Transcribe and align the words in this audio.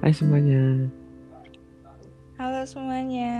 Hai 0.00 0.12
semuanya, 0.16 0.88
Halo 2.40 2.64
semuanya. 2.64 3.32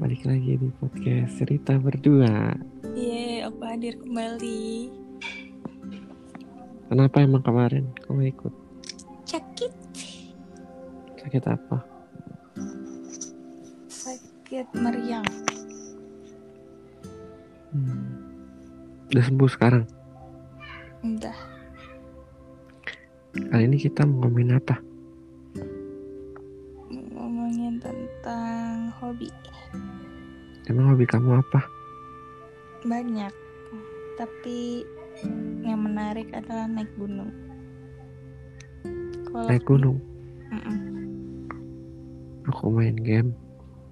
balik 0.00 0.24
lagi 0.24 0.56
di 0.56 0.68
podcast 0.80 1.36
cerita 1.36 1.76
berdua. 1.76 2.56
Yeay, 2.96 3.44
aku 3.44 3.60
hadir 3.68 4.00
kembali. 4.00 4.88
Kenapa 6.88 7.20
emang 7.20 7.44
kemarin 7.44 7.84
kamu 8.00 8.32
ikut? 8.32 8.54
Sakit. 9.28 9.72
Sakit 11.20 11.44
apa? 11.44 11.84
Sakit 13.92 14.66
meriang. 14.72 15.28
Hmm. 17.76 18.08
Udah 19.12 19.24
sembuh 19.28 19.50
sekarang. 19.52 19.84
Udah. 21.04 21.36
Kali 23.30 23.62
ini 23.68 23.76
kita 23.78 24.08
mau 24.08 24.26
ngomongin 24.26 24.56
apa? 24.56 24.89
Hobi 31.00 31.08
kamu 31.08 31.40
apa? 31.40 31.64
Banyak. 32.84 33.32
Tapi 34.20 34.84
yang 35.64 35.80
menarik 35.80 36.28
adalah 36.28 36.68
naik 36.68 36.92
gunung. 37.00 37.32
Kalau 39.24 39.48
Naik 39.48 39.64
gunung. 39.64 39.96
Mm-mm. 40.52 40.76
Aku 42.52 42.68
main 42.68 43.00
game 43.00 43.32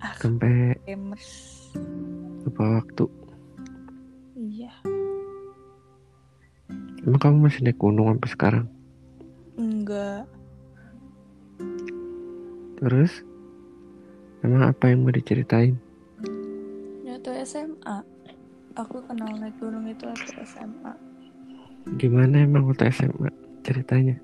Ah, 0.04 0.12
sampai 0.20 0.76
gamers. 0.84 1.24
lupa 2.44 2.84
waktu. 2.84 3.08
Iya. 4.36 4.72
Emang 7.08 7.20
kamu 7.24 7.48
masih 7.48 7.64
naik 7.64 7.80
gunung 7.80 8.12
sampai 8.12 8.28
sekarang? 8.28 8.66
Enggak. 9.56 10.28
Terus? 12.76 13.24
Emang 14.44 14.68
apa 14.68 14.92
yang 14.92 15.08
mau 15.08 15.10
diceritain? 15.10 15.87
SMA. 17.48 17.96
Aku 18.76 19.00
kenal 19.08 19.32
naik 19.40 19.56
gunung 19.56 19.88
itu 19.88 20.04
waktu 20.04 20.44
SMA. 20.44 20.92
Gimana 21.96 22.44
emang 22.44 22.68
waktu 22.68 22.92
SMA 22.92 23.32
ceritanya? 23.64 24.20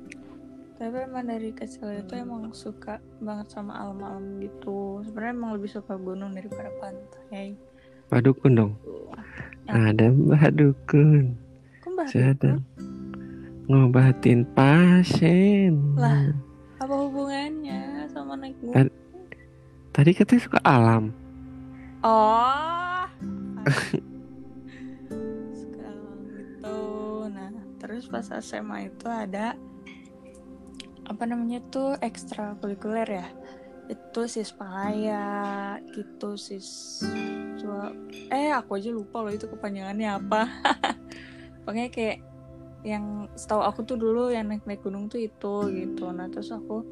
Tapi 0.77 1.09
emang 1.09 1.25
dari 1.25 1.49
kecil 1.57 1.89
itu 1.97 2.13
emang 2.13 2.53
suka 2.53 3.01
banget 3.25 3.49
sama 3.49 3.81
alam-alam 3.81 4.45
gitu. 4.45 5.01
Sebenarnya 5.09 5.33
emang 5.33 5.51
lebih 5.57 5.73
suka 5.73 5.97
gunung 5.97 6.37
daripada 6.37 6.69
pantai. 6.77 7.57
Padukun 8.13 8.53
dong. 8.53 8.73
Ya. 9.65 9.89
Ada 9.89 10.13
Mbak 10.13 10.51
Dukun 10.61 11.33
sedang 12.05 12.61
ngobatin 13.65 14.45
pasien. 14.53 15.97
Lah. 15.97 16.29
apa 16.77 16.93
hubungannya 16.93 18.05
sama 18.13 18.37
naik 18.37 18.61
gunung? 18.61 18.77
Tad- 18.77 18.97
Tadi 19.97 20.11
katanya 20.13 20.43
suka 20.45 20.61
alam. 20.61 21.17
Oh. 22.05 22.84
Alam 25.81 26.19
gitu. 26.37 26.79
Nah, 27.33 27.51
terus 27.81 28.09
pas 28.09 28.27
SMA 28.41 28.93
itu 28.93 29.07
ada 29.09 29.57
apa 31.05 31.23
namanya 31.29 31.61
tuh 31.69 31.97
ekstrakurikuler 32.01 33.09
ya. 33.09 33.29
Itu 33.89 34.25
sis 34.25 34.49
palaya 34.57 35.77
gitu 35.93 36.41
sis 36.41 37.01
Cua- 37.61 37.97
eh 38.33 38.53
aku 38.53 38.81
aja 38.81 38.89
lupa 38.93 39.21
loh 39.21 39.33
itu 39.33 39.45
kepanjangannya 39.49 40.09
apa 40.21 40.49
pokoknya 41.65 41.89
kayak 41.93 42.19
yang 42.85 43.29
setahu 43.33 43.65
aku 43.65 43.81
tuh 43.89 43.97
dulu 43.97 44.29
yang 44.29 44.53
naik 44.53 44.69
naik 44.69 44.85
gunung 44.85 45.09
tuh 45.09 45.25
itu 45.25 45.73
gitu 45.73 46.13
nah 46.13 46.29
terus 46.29 46.53
aku 46.53 46.85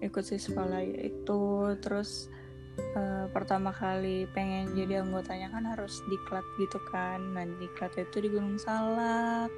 ikut 0.00 0.22
sis 0.22 0.46
palaya 0.54 0.94
itu 1.02 1.42
terus 1.82 2.30
eh, 2.96 3.26
pertama 3.30 3.70
kali 3.70 4.26
pengen 4.32 4.72
jadi 4.74 5.04
anggotanya 5.04 5.52
kan 5.52 5.64
harus 5.68 6.02
diklat 6.08 6.44
gitu 6.58 6.78
kan. 6.88 7.20
Nah 7.36 7.46
diklat 7.58 7.94
itu 7.96 8.16
di 8.24 8.28
Gunung 8.32 8.58
Salak. 8.58 9.52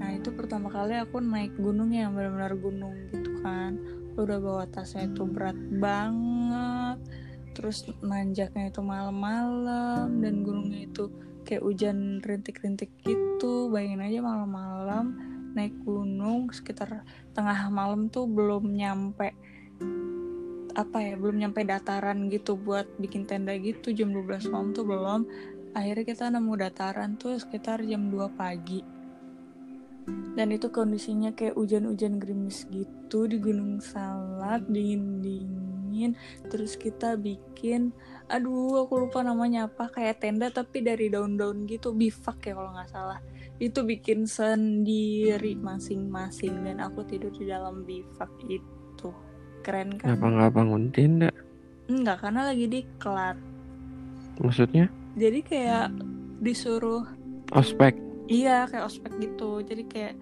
Nah 0.00 0.10
itu 0.12 0.32
pertama 0.34 0.72
kali 0.72 0.98
aku 0.98 1.22
naik 1.22 1.54
gunung 1.56 1.94
yang 1.94 2.12
benar-benar 2.16 2.56
gunung 2.58 2.96
gitu 3.14 3.30
kan. 3.40 3.78
Udah 4.16 4.38
bawa 4.40 4.64
tasnya 4.68 5.06
itu 5.06 5.22
berat 5.28 5.58
banget. 5.78 6.98
Terus 7.56 7.88
nanjaknya 8.04 8.68
itu 8.68 8.80
malam-malam 8.84 10.20
dan 10.20 10.44
gunungnya 10.44 10.88
itu 10.88 11.08
kayak 11.46 11.62
hujan 11.62 12.20
rintik-rintik 12.20 12.90
gitu. 13.06 13.70
Bayangin 13.70 14.04
aja 14.04 14.18
malam-malam 14.20 15.36
naik 15.56 15.72
gunung 15.88 16.52
sekitar 16.52 17.00
tengah 17.32 17.72
malam 17.72 18.12
tuh 18.12 18.28
belum 18.28 18.76
nyampe 18.76 19.32
apa 20.76 21.00
ya 21.00 21.16
belum 21.16 21.40
nyampe 21.40 21.64
dataran 21.64 22.28
gitu 22.28 22.60
buat 22.60 22.84
bikin 23.00 23.24
tenda 23.24 23.56
gitu 23.56 23.96
jam 23.96 24.12
12 24.12 24.52
malam 24.52 24.76
tuh 24.76 24.84
belum. 24.84 25.24
Akhirnya 25.72 26.04
kita 26.04 26.28
nemu 26.28 26.52
dataran 26.60 27.16
tuh 27.16 27.40
sekitar 27.40 27.80
jam 27.88 28.12
2 28.12 28.36
pagi. 28.36 28.84
Dan 30.36 30.52
itu 30.52 30.68
kondisinya 30.68 31.32
kayak 31.32 31.56
hujan-hujan 31.56 32.20
gerimis 32.20 32.68
gitu 32.68 33.24
di 33.24 33.40
Gunung 33.40 33.80
Salak 33.80 34.68
dingin-dingin. 34.68 36.12
Terus 36.52 36.76
kita 36.76 37.16
bikin 37.16 37.96
aduh 38.28 38.84
aku 38.84 39.08
lupa 39.08 39.24
namanya 39.24 39.66
apa 39.72 39.88
kayak 39.88 40.20
tenda 40.20 40.52
tapi 40.52 40.84
dari 40.84 41.08
daun-daun 41.08 41.64
gitu 41.64 41.96
bivak 41.96 42.38
ya 42.44 42.52
kalau 42.52 42.70
nggak 42.76 42.92
salah. 42.92 43.18
Itu 43.56 43.88
bikin 43.88 44.28
sendiri 44.28 45.56
masing-masing 45.56 46.68
dan 46.68 46.84
aku 46.84 47.00
tidur 47.08 47.32
di 47.32 47.48
dalam 47.48 47.88
bivak 47.88 48.28
itu 48.52 48.75
keren 49.66 49.98
kan 49.98 50.14
Kenapa 50.14 50.26
nggak 50.30 50.52
bangun 50.54 50.84
tenda? 50.94 51.30
enggak 51.90 52.22
karena 52.22 52.40
lagi 52.46 52.66
diklat 52.70 53.36
Maksudnya 54.38 54.86
jadi 55.16 55.40
kayak 55.40 55.86
disuruh 56.44 57.08
ospek. 57.50 57.96
Iya 58.28 58.68
kayak 58.68 58.84
ospek 58.84 59.16
gitu 59.16 59.64
Jadi 59.64 59.82
kayak 59.88 60.14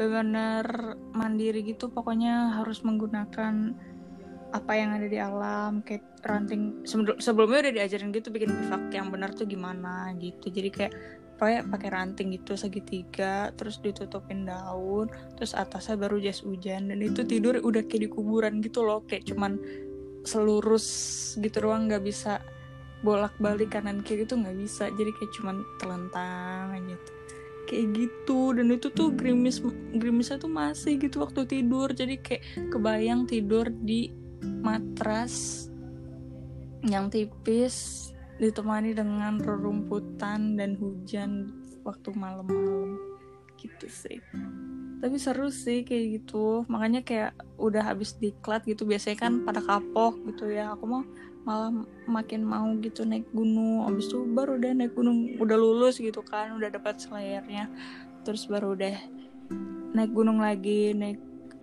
benar 0.00 0.66
mandiri 1.12 1.60
gitu 1.62 1.92
Pokoknya 1.92 2.56
harus 2.56 2.80
menggunakan 2.80 3.76
apa 4.56 4.72
yang 4.74 4.96
ada 4.96 5.06
di 5.06 5.18
alam 5.20 5.84
Kayak 5.84 6.04
ranting. 6.24 6.82
Sebelum- 6.88 7.20
Sebelumnya 7.20 7.68
udah 7.68 7.74
diajarin 7.82 8.10
gitu 8.10 8.28
bikin 8.32 8.50
bivak 8.50 8.88
yang 8.90 9.12
benar 9.12 9.36
tuh 9.36 9.44
gimana 9.44 10.10
gitu. 10.16 10.48
Jadi 10.48 10.68
kayak 10.72 10.92
pokoknya 11.36 11.68
pakai 11.68 11.88
ranting 11.92 12.32
gitu 12.32 12.56
segitiga 12.56 13.52
Terus 13.52 13.76
ditutupin 13.84 14.48
daun 14.48 15.12
Terus 15.36 15.52
atasnya 15.52 16.00
baru 16.00 16.16
jas 16.16 16.40
hujan 16.40 16.88
Dan 16.88 17.04
itu 17.04 17.28
tidur 17.28 17.60
udah 17.60 17.84
kayak 17.84 18.02
di 18.04 18.10
kuburan 18.10 18.64
gitu 18.64 18.82
loh. 18.82 19.04
Kayak 19.04 19.28
cuman 19.28 19.60
selurus 20.26 20.86
gitu 21.38 21.62
doang 21.62 21.86
nggak 21.86 22.02
bisa 22.02 22.42
bolak-balik 23.04 23.70
kanan 23.76 24.02
kiri 24.02 24.26
tuh 24.26 24.40
nggak 24.42 24.56
bisa. 24.58 24.90
Jadi 24.90 25.10
kayak 25.14 25.32
cuman 25.38 25.56
telentang 25.78 26.74
aja 26.74 26.96
tuh. 26.98 27.14
Kayak 27.66 27.86
gitu 27.98 28.54
dan 28.54 28.66
itu 28.70 28.88
tuh 28.94 29.10
gerimis 29.14 29.58
gerimisnya 29.94 30.38
tuh 30.38 30.50
masih 30.50 30.98
gitu 30.98 31.22
waktu 31.22 31.46
tidur. 31.46 31.90
Jadi 31.94 32.18
kayak 32.18 32.42
kebayang 32.74 33.26
tidur 33.26 33.70
di 33.70 34.10
matras 34.62 35.66
yang 36.86 37.10
tipis 37.10 38.08
ditemani 38.36 38.92
dengan 38.92 39.40
rerumputan 39.40 40.60
dan 40.60 40.76
hujan 40.76 41.50
waktu 41.82 42.12
malam-malam. 42.12 42.98
Gitu 43.56 43.88
sih. 43.88 44.20
Tapi 45.00 45.16
seru 45.16 45.48
sih 45.48 45.84
kayak 45.84 46.22
gitu. 46.22 46.64
Makanya 46.68 47.00
kayak 47.00 47.32
udah 47.56 47.82
habis 47.92 48.16
diklat 48.16 48.64
gitu 48.68 48.84
biasanya 48.84 49.16
kan 49.28 49.32
pada 49.44 49.64
kapok 49.64 50.20
gitu 50.28 50.52
ya. 50.52 50.76
Aku 50.76 50.84
mau 50.84 51.02
malah 51.46 51.72
makin 52.10 52.44
mau 52.44 52.68
gitu 52.84 53.08
naik 53.08 53.24
gunung. 53.32 53.88
Abis 53.88 54.12
itu 54.12 54.24
baru 54.28 54.60
udah 54.60 54.72
naik 54.76 54.92
gunung. 54.92 55.40
Udah 55.40 55.56
lulus 55.56 55.96
gitu 55.96 56.20
kan 56.20 56.52
udah 56.56 56.68
dapat 56.68 57.00
selayarnya. 57.00 57.72
Terus 58.24 58.44
baru 58.44 58.76
udah 58.76 58.96
naik 59.96 60.12
gunung 60.12 60.44
lagi 60.44 60.92
naik 60.92 61.16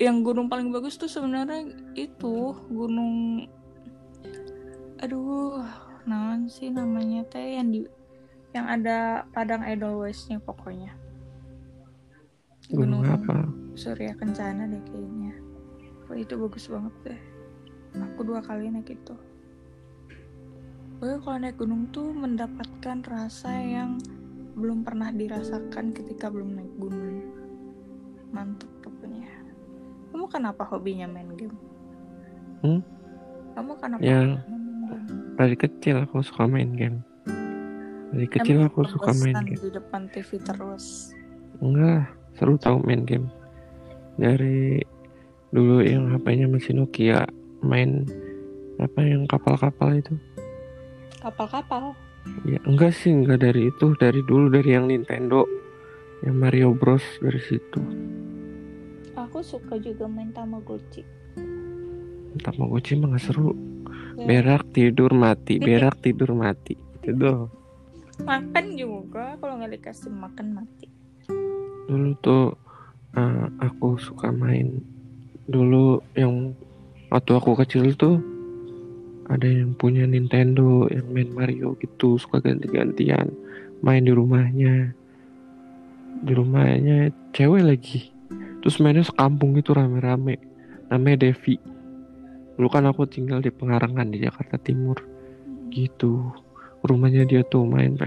yang 0.04 0.20
gunung 0.20 0.52
paling 0.52 0.68
bagus 0.76 1.00
tuh 1.00 1.08
sebenarnya 1.08 1.64
itu 1.96 2.52
gunung 2.68 3.48
aduh 5.00 5.64
naon 6.04 6.52
sih 6.52 6.68
namanya 6.68 7.24
teh 7.32 7.56
yang 7.56 7.72
di 7.72 7.88
yang 8.54 8.70
ada 8.70 9.26
padang 9.34 9.66
Edelweissnya 9.66 10.38
pokoknya. 10.38 10.94
Gunung 12.70 13.02
apa? 13.02 13.50
Surya 13.74 14.14
Kencana 14.14 14.70
deh 14.70 14.84
kayaknya. 14.86 15.34
Wah 16.06 16.18
itu 16.20 16.38
bagus 16.38 16.70
banget 16.70 16.94
deh. 17.02 17.22
Aku 17.98 18.22
dua 18.22 18.46
kali 18.46 18.70
naik 18.70 18.94
itu. 18.94 19.16
Pokoknya 21.02 21.18
kalau 21.26 21.38
naik 21.42 21.58
gunung 21.58 21.84
tuh 21.90 22.14
mendapatkan 22.14 23.02
rasa 23.10 23.52
yang 23.58 23.98
belum 24.54 24.86
pernah 24.86 25.10
dirasakan 25.10 25.90
ketika 25.98 26.30
belum 26.30 26.54
naik 26.54 26.74
gunung. 26.78 27.26
Mantap 28.30 28.73
Kamu 30.24 30.40
kenapa 30.40 30.64
hobinya 30.64 31.04
main 31.04 31.28
game? 31.36 31.52
Hmm? 32.64 32.80
Kamu 33.52 33.76
kenapa 33.76 34.00
Ya. 34.00 34.40
Dari 35.36 35.60
kecil 35.60 36.00
aku 36.00 36.24
suka 36.24 36.48
main 36.48 36.72
game. 36.72 37.04
Dari 38.08 38.32
kecil 38.32 38.64
Emang 38.64 38.72
aku 38.72 38.88
suka 38.88 39.12
main 39.12 39.36
game. 39.44 39.60
di 39.60 39.68
depan 39.68 40.08
TV 40.08 40.40
terus 40.40 41.12
Enggak, 41.60 42.08
seru 42.40 42.56
tahu 42.56 42.80
main 42.88 43.04
game. 43.04 43.28
Dari 44.16 44.80
dulu 45.52 45.84
yang 45.84 46.08
HP-nya 46.10 46.48
masih 46.48 46.72
Nokia 46.74 47.28
main 47.60 48.08
apa 48.80 49.04
yang 49.04 49.28
kapal-kapal 49.28 49.92
itu 49.92 50.16
Kapal-kapal. 51.20 51.92
ya 52.48 52.64
enggak 52.64 52.96
sih 52.96 53.12
enggak 53.12 53.44
dari 53.44 53.68
itu 53.68 53.92
dari 53.94 54.24
dulu 54.24 54.48
dari 54.48 54.72
yang 54.72 54.88
Nintendo 54.88 55.44
yang 56.24 56.40
Mario 56.40 56.72
Bros 56.72 57.04
dari 57.20 57.44
situ 57.44 57.84
Aku 59.34 59.42
suka 59.42 59.82
juga 59.82 60.06
main 60.06 60.30
Tamagotchi. 60.30 61.02
Tamagotchi 62.38 63.02
mah 63.02 63.18
nggak 63.18 63.24
seru. 63.26 63.58
Ya. 64.14 64.30
berak 64.30 64.70
tidur 64.78 65.10
mati 65.10 65.58
berak 65.58 65.98
tidur 66.06 66.38
mati. 66.38 66.78
Itu 67.02 67.18
doang 67.18 67.50
Makan 68.22 68.78
juga 68.78 69.34
kalau 69.42 69.58
nggak 69.58 69.74
dikasih 69.82 70.14
makan 70.14 70.62
mati. 70.62 70.86
dulu 71.90 72.14
tuh 72.22 72.54
eh, 73.18 73.46
aku 73.58 73.98
suka 73.98 74.30
main. 74.30 74.78
Dulu 75.50 75.98
yang 76.14 76.54
waktu 77.10 77.34
aku 77.34 77.58
kecil 77.66 77.90
tuh 77.98 78.22
ada 79.34 79.50
yang 79.50 79.74
punya 79.74 80.06
Nintendo 80.06 80.86
yang 80.94 81.10
main 81.10 81.34
Mario 81.34 81.74
gitu 81.82 82.22
suka 82.22 82.38
ganti-gantian 82.38 83.34
main 83.82 84.06
di 84.06 84.14
rumahnya. 84.14 84.94
Di 86.22 86.38
rumahnya 86.38 87.10
cewek 87.34 87.66
lagi 87.66 88.13
terus 88.64 88.80
mainnya 88.80 89.04
sekampung 89.04 89.60
gitu 89.60 89.76
rame-rame. 89.76 90.40
Namanya 90.88 91.28
Devi. 91.28 91.60
Dulu 92.56 92.72
kan 92.72 92.88
aku 92.88 93.04
tinggal 93.04 93.44
di 93.44 93.52
Pengarangan 93.52 94.08
di 94.08 94.24
Jakarta 94.24 94.56
Timur. 94.56 95.04
Gitu. 95.68 96.32
Rumahnya 96.80 97.28
dia 97.28 97.44
tuh 97.44 97.68
main 97.68 98.00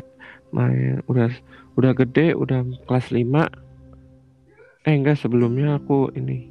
main 0.49 1.05
udah 1.05 1.29
udah 1.77 1.93
gede 1.93 2.33
udah 2.33 2.65
kelas 2.89 3.13
5 3.13 4.87
eh 4.87 4.95
enggak 4.95 5.19
sebelumnya 5.19 5.77
aku 5.77 6.09
ini 6.15 6.49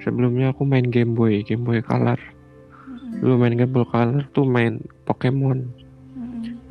sebelumnya 0.00 0.56
aku 0.56 0.64
main 0.64 0.88
Game 0.88 1.12
Boy 1.14 1.44
Game 1.46 1.62
Boy 1.62 1.84
Color. 1.84 2.18
Dulu 3.22 3.34
main 3.38 3.54
Game 3.54 3.70
Boy 3.70 3.86
Color 3.86 4.26
tuh 4.34 4.48
main 4.48 4.82
Pokemon. 5.06 5.68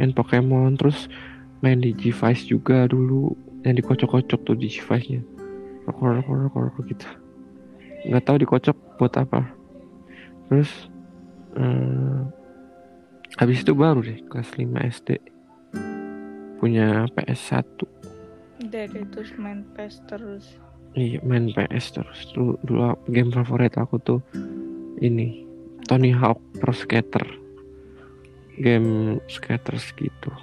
Main 0.02 0.12
Pokemon 0.12 0.76
terus 0.76 1.08
main 1.64 1.80
di 1.80 1.96
G-Vice 1.96 2.50
juga 2.50 2.90
dulu. 2.90 3.38
Yang 3.64 3.86
dikocok-kocok 3.86 4.40
tuh 4.44 4.56
di 4.58 4.68
G-Vice 4.68 5.08
nya 5.14 5.37
rokok 5.88 6.60
rokok 6.72 6.84
gitu 6.92 7.08
nggak 8.08 8.24
tahu 8.24 8.38
dikocok 8.44 8.78
buat 9.00 9.14
apa 9.18 9.48
terus 10.48 10.72
eh, 11.56 12.22
habis 13.38 13.64
itu 13.64 13.74
baru 13.76 14.04
deh 14.04 14.20
kelas 14.28 14.52
5 14.56 14.68
SD 15.02 15.10
punya 16.58 17.06
PS1 17.14 17.66
Dari 18.58 19.06
terus 19.14 19.38
main 19.38 19.62
PES 19.78 20.02
terus. 20.10 20.58
Iya 20.98 21.22
main 21.22 21.54
PS 21.54 21.94
terus 22.02 22.26
dulu, 22.34 22.58
dulu 22.66 22.98
game 23.14 23.30
favorit 23.30 23.78
aku 23.78 24.02
tuh 24.02 24.18
ini 24.98 25.46
Tony 25.86 26.10
Hawk 26.10 26.42
Pro 26.58 26.74
Skater 26.74 27.22
game 28.58 29.22
skaters 29.30 29.94
gitu 29.94 30.34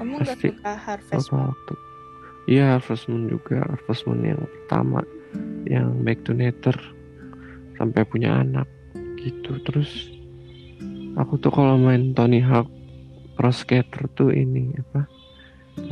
Kamu 0.00 0.24
Pasti. 0.24 0.48
suka 0.48 0.72
Harvest 0.80 1.28
Moon? 1.28 1.52
waktu 1.52 1.74
iya 2.48 2.80
Harvest 2.80 3.06
Moon 3.12 3.28
juga. 3.28 3.60
Harvest 3.68 4.08
Moon 4.08 4.24
yang 4.24 4.40
pertama 4.40 5.04
yang 5.68 6.00
Back 6.00 6.24
to 6.24 6.32
Nature 6.32 6.80
sampai 7.76 8.08
punya 8.08 8.40
anak 8.40 8.64
gitu. 9.20 9.60
Terus 9.68 10.08
aku 11.20 11.36
tuh 11.36 11.52
kalau 11.52 11.76
main 11.76 12.16
Tony 12.16 12.40
Hawk 12.40 12.72
Pro 13.36 13.52
Skater 13.52 14.08
tuh 14.16 14.32
ini 14.32 14.72
apa 14.80 15.04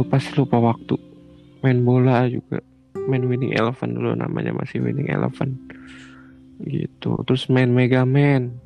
lupa 0.00 0.16
sih 0.16 0.32
lupa 0.34 0.56
waktu. 0.56 0.96
Main 1.60 1.84
bola 1.84 2.24
juga. 2.26 2.64
Main 3.06 3.28
Winning 3.28 3.54
Eleven 3.54 3.94
dulu 3.94 4.16
namanya 4.16 4.56
masih 4.56 4.82
Winning 4.82 5.12
Eleven. 5.12 5.60
Gitu. 6.64 7.12
Terus 7.28 7.46
main 7.52 7.68
Mega 7.70 8.02
Man. 8.08 8.56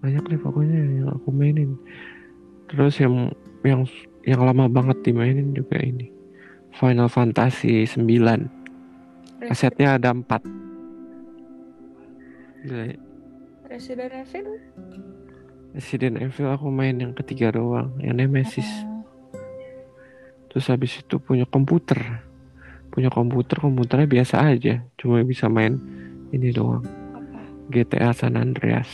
Banyak 0.00 0.24
deh 0.26 0.40
pokoknya 0.40 1.04
yang 1.04 1.08
aku 1.12 1.28
mainin. 1.30 1.76
Terus 2.66 2.98
yang 2.98 3.30
yang 3.62 3.84
yang 4.24 4.40
lama 4.40 4.68
banget 4.68 5.04
dimainin 5.04 5.52
juga 5.52 5.80
ini 5.80 6.13
Final 6.74 7.06
Fantasy 7.06 7.86
9 7.86 9.46
kasetnya 9.46 9.94
ada 9.94 10.10
4 10.10 10.26
Gila 12.64 12.84
ya. 12.90 12.98
Resident 13.68 14.12
Evil? 14.24 14.58
Resident 15.76 16.16
Evil 16.18 16.48
aku 16.50 16.72
main 16.74 16.96
yang 16.98 17.14
ketiga 17.14 17.54
doang 17.54 17.94
yang 18.02 18.18
Nemesis 18.18 18.66
Oh, 18.66 19.06
terus 20.50 20.66
habis 20.70 20.98
itu 20.98 21.18
punya 21.22 21.46
komputer 21.46 22.22
punya 22.90 23.10
komputer 23.10 23.58
komputernya 23.62 24.06
biasa 24.06 24.42
aja 24.42 24.82
cuma 24.98 25.22
bisa 25.22 25.50
main 25.50 25.78
ini 26.34 26.50
doang 26.50 26.82
apa? 27.14 27.38
GTA 27.70 28.10
San 28.14 28.34
Andreas 28.34 28.90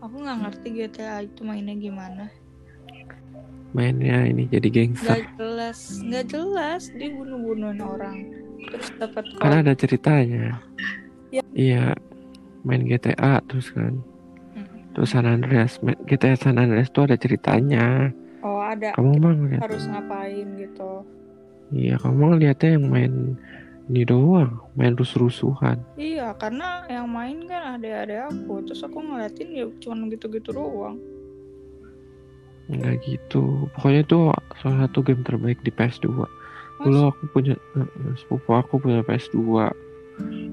Aku 0.00 0.16
nggak 0.16 0.38
ngerti 0.48 0.68
GTA 0.72 1.20
itu 1.20 1.44
mainnya 1.44 1.76
gimana. 1.76 2.32
Mainnya 3.70 4.24
ini 4.24 4.46
jadi 4.46 4.68
gangster 4.68 5.06
Nggak 5.16 5.26
jelas, 5.36 5.78
nggak 6.00 6.24
jelas 6.26 6.82
dia 6.90 7.08
bunuh-bunuhin 7.08 7.78
orang. 7.78 8.16
Terus 8.60 8.88
dapat 8.94 9.24
koin. 9.32 9.52
ada 9.56 9.72
ceritanya 9.72 10.46
Ya. 11.28 11.42
iya 11.52 11.84
main 12.60 12.82
GTA 12.82 13.38
terus 13.42 13.70
kan 13.70 14.02
Mm. 14.50 14.90
terus 14.92 15.10
San 15.10 15.24
Andreas 15.24 15.78
GTA 16.04 16.34
San 16.34 16.58
Andreas 16.58 16.88
tuh 16.88 17.06
ada 17.06 17.14
ceritanya 17.14 18.10
Oh 18.40 18.58
ada 18.58 18.90
kamu 18.92 19.12
mah 19.16 19.32
ngeliat 19.32 19.60
harus 19.62 19.86
ngapain 19.86 20.46
gitu. 20.56 21.06
iya 21.70 21.94
kamu 21.96 22.34
ngeliatnya 22.34 22.70
yang 22.74 22.84
main 22.84 23.14
ini 23.86 24.02
doang 24.02 24.58
main 24.72 24.92
rus-rusuhan 24.92 25.78
Iya 25.94 26.34
karena 26.34 26.82
yang 26.84 27.06
main 27.06 27.42
kan 27.44 27.76
ada-ada 27.76 28.26
aku. 28.28 28.62
Terus 28.64 28.82
aku 28.82 28.98
ngeliatin 28.98 29.48
ya 29.50 29.66
cuma 29.78 30.06
gitu-gitu 30.06 30.50
doang. 30.50 30.98
Enggak 32.70 33.02
gitu. 33.02 33.66
Pokoknya 33.74 34.06
itu 34.06 34.18
salah 34.62 34.78
satu 34.86 35.02
game 35.02 35.26
terbaik 35.26 35.58
di 35.66 35.74
PS2. 35.74 36.06
Dulu 36.80 37.00
aku 37.10 37.22
punya 37.34 37.58
eh, 37.76 38.14
sepupu 38.16 38.54
aku 38.54 38.78
punya 38.78 39.02
PS2. 39.02 39.36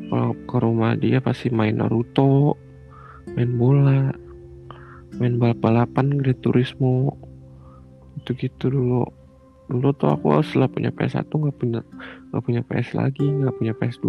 Kalau 0.07 0.31
ke 0.47 0.57
rumah 0.57 0.97
dia 0.97 1.21
pasti 1.21 1.53
main 1.53 1.77
Naruto, 1.77 2.57
main 3.37 3.51
bola, 3.53 4.11
main 5.21 5.37
balap-balapan, 5.37 6.17
Gran 6.17 6.37
Turismo. 6.41 7.13
Gitu-gitu 8.19 8.73
dulu. 8.73 9.05
Dulu 9.67 9.91
tuh 9.99 10.09
aku 10.15 10.41
setelah 10.41 10.71
punya 10.71 10.89
PS1 10.89 11.27
nggak 11.27 11.57
punya 11.59 11.81
nggak 12.33 12.43
punya 12.43 12.61
PS 12.65 12.89
lagi, 12.97 13.27
nggak 13.27 13.55
punya 13.61 13.73
PS2. 13.77 14.07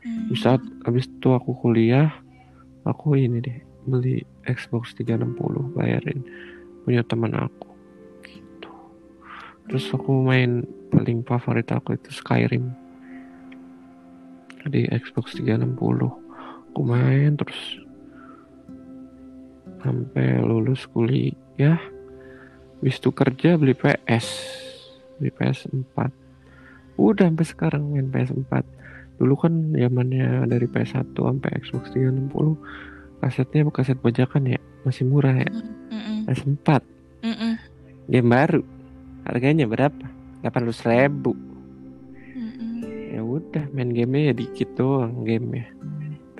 Hmm. 0.00 0.32
Saat 0.34 0.64
habis 0.88 1.06
itu 1.06 1.28
aku 1.36 1.52
kuliah, 1.60 2.08
aku 2.88 3.14
ini 3.20 3.38
deh 3.38 3.58
beli 3.84 4.24
Xbox 4.44 4.92
360 4.96 5.76
bayarin 5.76 6.20
punya 6.90 7.06
teman 7.06 7.30
aku 7.38 7.70
gitu. 8.26 8.70
Terus 9.70 9.86
aku 9.94 10.26
main 10.26 10.66
paling 10.90 11.22
favorit 11.22 11.70
aku 11.70 11.94
itu 11.94 12.10
Skyrim 12.10 12.66
di 14.66 14.90
Xbox 14.90 15.38
360. 15.38 15.70
Aku 16.74 16.80
main 16.82 17.38
terus 17.38 17.78
sampai 19.86 20.42
lulus 20.42 20.82
kuliah. 20.90 21.78
Habis 22.82 22.98
itu 22.98 23.14
kerja 23.14 23.54
beli 23.54 23.78
PS, 23.78 24.26
beli 25.22 25.30
PS4. 25.30 26.10
Udah 26.98 27.30
sampai 27.30 27.46
sekarang 27.46 27.86
main 27.86 28.10
PS4 28.10 28.82
dulu 29.20 29.36
kan 29.36 29.52
zamannya 29.76 30.48
dari 30.48 30.64
PS1 30.66 31.12
sampai 31.12 31.60
Xbox 31.60 31.92
360 31.92 33.20
kasetnya 33.20 33.68
kaset 33.68 34.00
bajakan 34.00 34.56
ya 34.56 34.60
masih 34.88 35.04
murah 35.04 35.36
ya 35.36 35.50
Mm-mm. 36.30 36.56
PS4 36.62 36.80
Mm-mm. 37.26 37.52
game 38.06 38.28
baru. 38.30 38.62
Harganya 39.26 39.66
berapa? 39.66 40.06
800 40.40 40.88
ribu. 40.88 41.34
Mm-mm. 42.30 42.80
ya 43.10 43.20
udah 43.20 43.66
main 43.74 43.90
gamenya 43.90 44.30
ya 44.30 44.34
dikit 44.38 44.70
doang 44.78 45.26
game 45.26 45.60
ya 45.60 45.66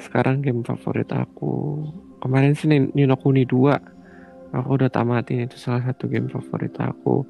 sekarang 0.00 0.40
game 0.40 0.64
favorit 0.64 1.10
aku. 1.12 1.84
Kemarin 2.22 2.56
sih 2.56 2.70
Ni- 2.70 2.92
Nino 2.94 3.18
Kuni 3.20 3.44
2 3.44 4.54
aku 4.56 4.68
udah 4.80 4.88
tamatin 4.88 5.44
itu 5.44 5.58
salah 5.60 5.84
satu 5.84 6.08
game 6.08 6.30
favorit 6.32 6.72
aku. 6.80 7.26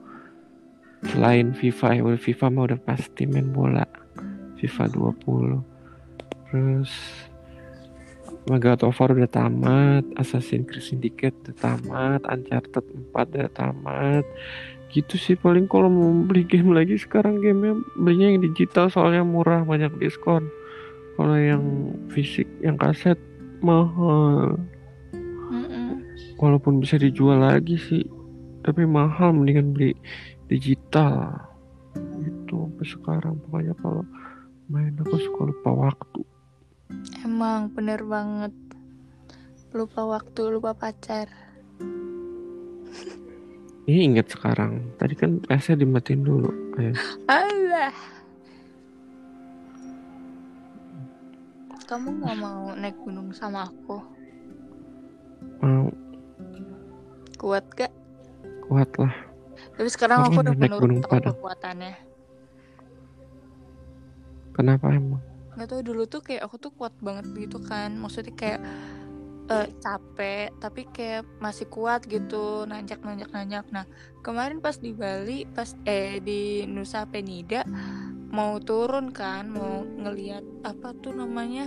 Selain 1.02 1.56
FIFA 1.56 1.98
ya 1.98 2.02
FIFA 2.14 2.46
mah 2.52 2.64
udah 2.70 2.80
pasti 2.84 3.24
main 3.26 3.50
bola. 3.50 3.82
FIFA 4.60 4.84
20 4.92 5.64
terus 6.50 6.92
God 8.58 8.82
of 8.88 8.98
War 8.98 9.12
udah 9.14 9.30
tamat 9.30 10.02
Assassin's 10.18 10.66
Creed 10.66 10.82
Syndicate 10.82 11.36
udah 11.46 11.56
tamat 11.60 12.20
Uncharted 12.26 12.82
4 12.82 13.14
udah 13.14 13.52
tamat. 13.54 14.24
Gitu 14.90 15.14
sih 15.14 15.36
paling 15.38 15.70
kalau 15.70 15.86
mau 15.86 16.10
beli 16.26 16.42
game 16.42 16.74
lagi 16.74 16.98
sekarang 16.98 17.38
gamenya 17.38 17.78
belinya 17.94 18.34
yang 18.34 18.42
digital 18.42 18.90
soalnya 18.90 19.22
murah 19.22 19.62
banyak 19.62 19.94
diskon. 20.02 20.50
Kalau 21.14 21.36
yang 21.36 21.94
fisik 22.10 22.50
yang 22.64 22.74
kaset 22.74 23.20
mahal. 23.62 24.58
Walaupun 26.40 26.80
bisa 26.80 26.96
dijual 26.96 27.44
lagi 27.44 27.76
sih 27.76 28.02
tapi 28.64 28.88
mahal 28.88 29.36
mendingan 29.36 29.76
beli 29.76 29.94
digital. 30.48 31.36
Itu 32.24 32.66
sampai 32.72 32.86
sekarang. 32.88 33.34
Pokoknya 33.46 33.76
kalau 33.78 34.02
main 34.72 34.96
aku 34.98 35.16
suka 35.20 35.50
lupa 35.52 35.70
waktu 35.70 36.39
Emang 37.22 37.70
bener 37.72 38.00
banget. 38.04 38.54
Lupa 39.70 40.02
waktu, 40.02 40.42
lupa 40.50 40.74
pacar. 40.74 41.30
Ini 43.90 44.14
inget 44.14 44.30
sekarang. 44.30 44.86
Tadi 44.98 45.14
kan 45.18 45.42
AC 45.50 45.74
dimatiin 45.74 46.22
dulu. 46.22 46.50
Ayo. 46.78 46.94
Alah. 47.26 47.94
Kamu 51.90 52.22
nggak 52.22 52.36
mau 52.38 52.70
naik 52.78 52.94
gunung 53.02 53.34
sama 53.34 53.66
aku? 53.66 53.98
Mau 55.58 55.90
Kuat 57.40 57.64
gak? 57.72 57.88
kuat 58.70 58.86
lah. 59.00 59.10
Tapi 59.74 59.88
sekarang 59.90 60.22
Kamu 60.22 60.30
aku 60.30 60.40
udah 60.46 60.54
menurut 60.54 61.02
kekuatannya. 61.02 61.94
Kenapa 64.54 64.86
emang? 64.94 65.29
Gak 65.58 65.66
tau 65.66 65.82
dulu 65.82 66.06
tuh 66.06 66.22
kayak 66.22 66.46
aku 66.46 66.56
tuh 66.58 66.72
kuat 66.74 66.94
banget 67.02 67.26
gitu 67.34 67.58
kan. 67.62 67.96
Maksudnya 67.96 68.34
kayak 68.34 68.60
eh, 69.50 69.68
capek 69.82 70.54
tapi 70.62 70.86
kayak 70.94 71.26
masih 71.42 71.66
kuat 71.66 72.06
gitu 72.06 72.64
nanjak 72.70 73.02
nanjak 73.02 73.30
nanjak. 73.34 73.66
Nah 73.74 73.84
kemarin 74.22 74.62
pas 74.62 74.78
di 74.78 74.94
Bali 74.94 75.44
pas 75.50 75.74
eh 75.84 76.22
di 76.22 76.64
Nusa 76.70 77.04
Penida 77.10 77.66
mau 78.30 78.62
turun 78.62 79.10
kan 79.10 79.50
mau 79.50 79.82
ngeliat 79.82 80.62
apa 80.62 80.94
tuh 80.94 81.10
namanya 81.18 81.66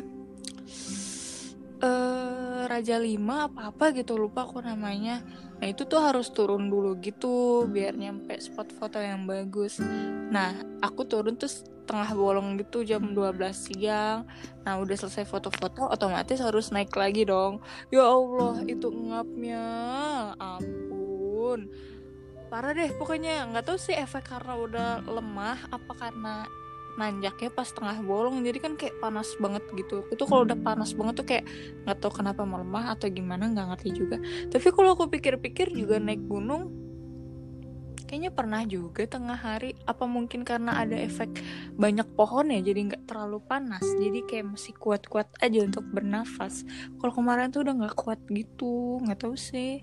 eh 1.83 2.63
Raja 2.63 2.95
Lima 2.95 3.51
apa 3.51 3.75
apa 3.75 3.91
gitu 3.91 4.15
lupa 4.15 4.47
aku 4.47 4.63
namanya. 4.63 5.19
Nah 5.59 5.67
itu 5.67 5.83
tuh 5.83 5.99
harus 5.99 6.31
turun 6.31 6.71
dulu 6.71 6.95
gitu 7.03 7.67
biar 7.67 7.99
nyampe 7.99 8.39
spot 8.39 8.71
foto 8.71 9.03
yang 9.03 9.27
bagus. 9.27 9.83
Nah 10.31 10.55
aku 10.79 11.03
turun 11.03 11.35
tuh 11.35 11.51
tengah 11.83 12.09
bolong 12.15 12.55
gitu 12.59 12.83
jam 12.87 13.13
12 13.13 13.39
siang. 13.53 14.27
Nah 14.63 14.73
udah 14.79 14.95
selesai 14.95 15.27
foto-foto 15.27 15.87
otomatis 15.91 16.39
harus 16.39 16.71
naik 16.71 16.95
lagi 16.95 17.27
dong. 17.27 17.59
Ya 17.91 18.07
Allah 18.07 18.63
itu 18.65 18.87
ngapnya 18.89 19.65
ampun. 20.39 21.67
Parah 22.47 22.71
deh 22.77 22.91
pokoknya 22.95 23.49
nggak 23.49 23.65
tahu 23.65 23.77
sih 23.81 23.97
efek 23.97 24.29
karena 24.29 24.53
udah 24.55 24.89
lemah 25.09 25.57
apa 25.73 25.91
karena 25.97 26.45
nanjaknya 26.93 27.49
pas 27.49 27.65
tengah 27.73 27.97
bolong 28.05 28.45
jadi 28.45 28.59
kan 28.61 28.73
kayak 28.77 29.01
panas 29.01 29.33
banget 29.41 29.65
gitu 29.73 30.05
itu 30.13 30.23
kalau 30.29 30.45
udah 30.45 30.57
panas 30.61 30.93
banget 30.93 31.13
tuh 31.17 31.25
kayak 31.25 31.45
nggak 31.85 31.97
tahu 31.97 32.21
kenapa 32.21 32.45
melemah 32.45 32.93
atau 32.93 33.09
gimana 33.09 33.49
nggak 33.49 33.67
ngerti 33.73 33.89
juga 33.97 34.17
tapi 34.53 34.67
kalau 34.69 34.93
aku 34.93 35.09
pikir-pikir 35.09 35.73
juga 35.73 35.97
naik 35.97 36.21
gunung 36.29 36.69
kayaknya 38.05 38.31
pernah 38.31 38.61
juga 38.67 39.07
tengah 39.07 39.35
hari. 39.35 39.73
Apa 39.87 40.05
mungkin 40.05 40.45
karena 40.45 40.79
ada 40.79 40.95
efek 40.95 41.41
banyak 41.75 42.05
pohon 42.13 42.51
ya 42.51 42.59
jadi 42.61 42.93
nggak 42.93 43.03
terlalu 43.09 43.41
panas. 43.43 43.83
Jadi 43.83 44.23
kayak 44.27 44.55
masih 44.55 44.73
kuat-kuat 44.77 45.27
aja 45.41 45.59
untuk 45.63 45.83
bernafas. 45.89 46.67
Kalau 46.99 47.13
kemarin 47.15 47.49
tuh 47.49 47.65
udah 47.65 47.75
nggak 47.83 47.95
kuat 47.97 48.19
gitu 48.29 49.01
nggak 49.03 49.25
tahu 49.25 49.35
sih. 49.35 49.81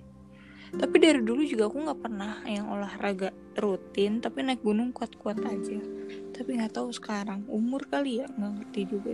Tapi 0.70 0.96
dari 1.02 1.18
dulu 1.18 1.42
juga 1.42 1.66
aku 1.66 1.82
nggak 1.82 2.00
pernah 2.00 2.46
yang 2.46 2.70
olahraga 2.70 3.34
rutin 3.58 4.22
tapi 4.22 4.46
naik 4.46 4.62
gunung 4.62 4.94
kuat-kuat 4.94 5.42
aja. 5.42 5.78
Tapi 6.30 6.50
nggak 6.56 6.78
tahu 6.78 6.94
sekarang 6.94 7.42
umur 7.50 7.84
kali 7.90 8.22
ya 8.22 8.26
nggak 8.30 8.52
ngerti 8.62 8.82
juga. 8.86 9.12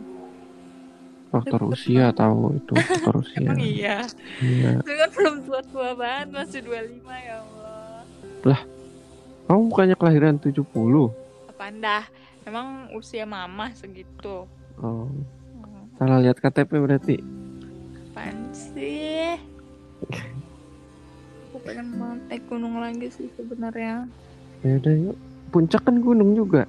Faktor 1.26 1.60
Tapi 1.66 1.72
usia 1.74 2.14
tahu 2.14 2.54
itu 2.54 2.74
faktor 2.76 3.14
usia. 3.24 3.38
emang 3.42 3.58
iya. 3.58 3.98
Iya. 4.38 4.78
itu 4.78 4.92
kan 4.94 5.10
belum 5.10 5.36
tua-tua 5.42 5.90
banget 5.98 6.28
masih 6.30 6.60
25 6.62 7.02
ya 7.02 7.36
Allah 7.42 8.62
Kamu 9.46 9.70
bukannya 9.70 9.94
kelahiran 9.94 10.36
70? 10.36 10.66
apaan 11.48 11.80
dah 11.80 12.04
emang 12.42 12.66
usia 12.92 13.24
mama 13.24 13.70
segitu 13.72 14.44
Oh, 14.76 15.08
Hmm, 15.56 15.88
salah 15.96 16.20
lihat 16.20 16.36
KTP 16.36 16.68
berarti. 16.76 17.16
apaan 18.10 18.36
sih 18.52 19.40
aku 21.46 21.56
pengen 21.62 21.96
banget 21.96 22.20
naik 22.28 22.44
gunung 22.46 22.76
lagi 22.76 23.08
sih 23.08 23.28
sebenarnya 23.32 24.04
Ya 24.60 24.76
udah 24.76 24.94
yuk. 25.02 25.16
Puncak 25.46 25.80
kan 25.80 25.96
gunung 25.96 26.34
juga. 26.34 26.66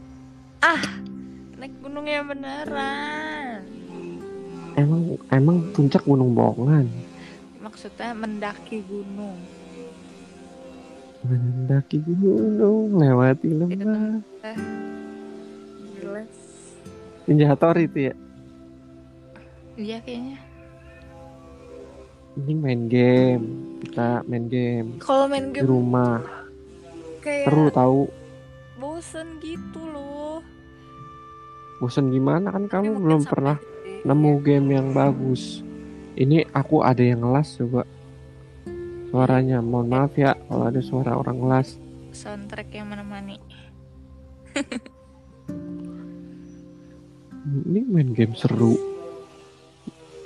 naik 1.57 1.73
gunung 1.81 2.05
ya 2.05 2.21
beneran 2.21 3.65
Emang 4.75 5.01
emang 5.29 5.57
puncak 5.73 6.05
gunung 6.05 6.31
bohongan. 6.31 6.85
maksudnya 7.59 8.13
mendaki 8.13 8.79
gunung 8.83 9.35
Mendaki 11.27 11.99
gunung, 12.01 12.95
lewati 12.95 13.51
lembah. 13.51 14.23
eh 14.41 14.57
jelas 15.93 16.31
Ninja 17.27 17.45
Hattori 17.51 17.83
itu 17.83 17.99
ya. 18.07 18.13
iya 19.75 19.97
kayaknya 19.99 20.39
Ini 22.37 22.53
main 22.53 22.85
game. 22.85 23.45
Kita 23.81 24.21
main 24.23 24.45
game 24.47 25.01
kalau 25.01 25.27
main 25.27 25.51
di 25.51 25.57
game 25.57 25.67
rumah. 25.67 26.21
kayak 27.19 27.49
Seru 27.49 27.65
tahu. 27.69 28.01
bosen 28.77 29.41
gitu 29.41 29.81
loh 29.83 30.39
Bosan 31.77 32.09
gimana 32.09 32.49
kan 32.49 32.65
kamu 32.65 32.97
belum 32.97 33.21
pernah 33.23 33.57
nemu 34.01 34.31
game 34.41 34.67
yang 34.73 34.87
bagus. 34.91 35.61
Ini 36.13 36.49
aku 36.49 36.81
ada 36.81 37.01
yang 37.01 37.21
ngelas 37.21 37.53
coba. 37.53 37.85
Suaranya, 39.07 39.63
mohon 39.63 39.87
maaf 39.87 40.13
ya 40.19 40.35
kalau 40.47 40.67
ada 40.67 40.81
suara 40.83 41.15
orang 41.15 41.37
ngelas. 41.39 41.79
soundtrack 42.11 42.73
yang 42.73 42.89
menemani 42.89 43.37
Ini 47.47 47.81
main 47.87 48.11
game 48.11 48.33
seru. 48.35 48.75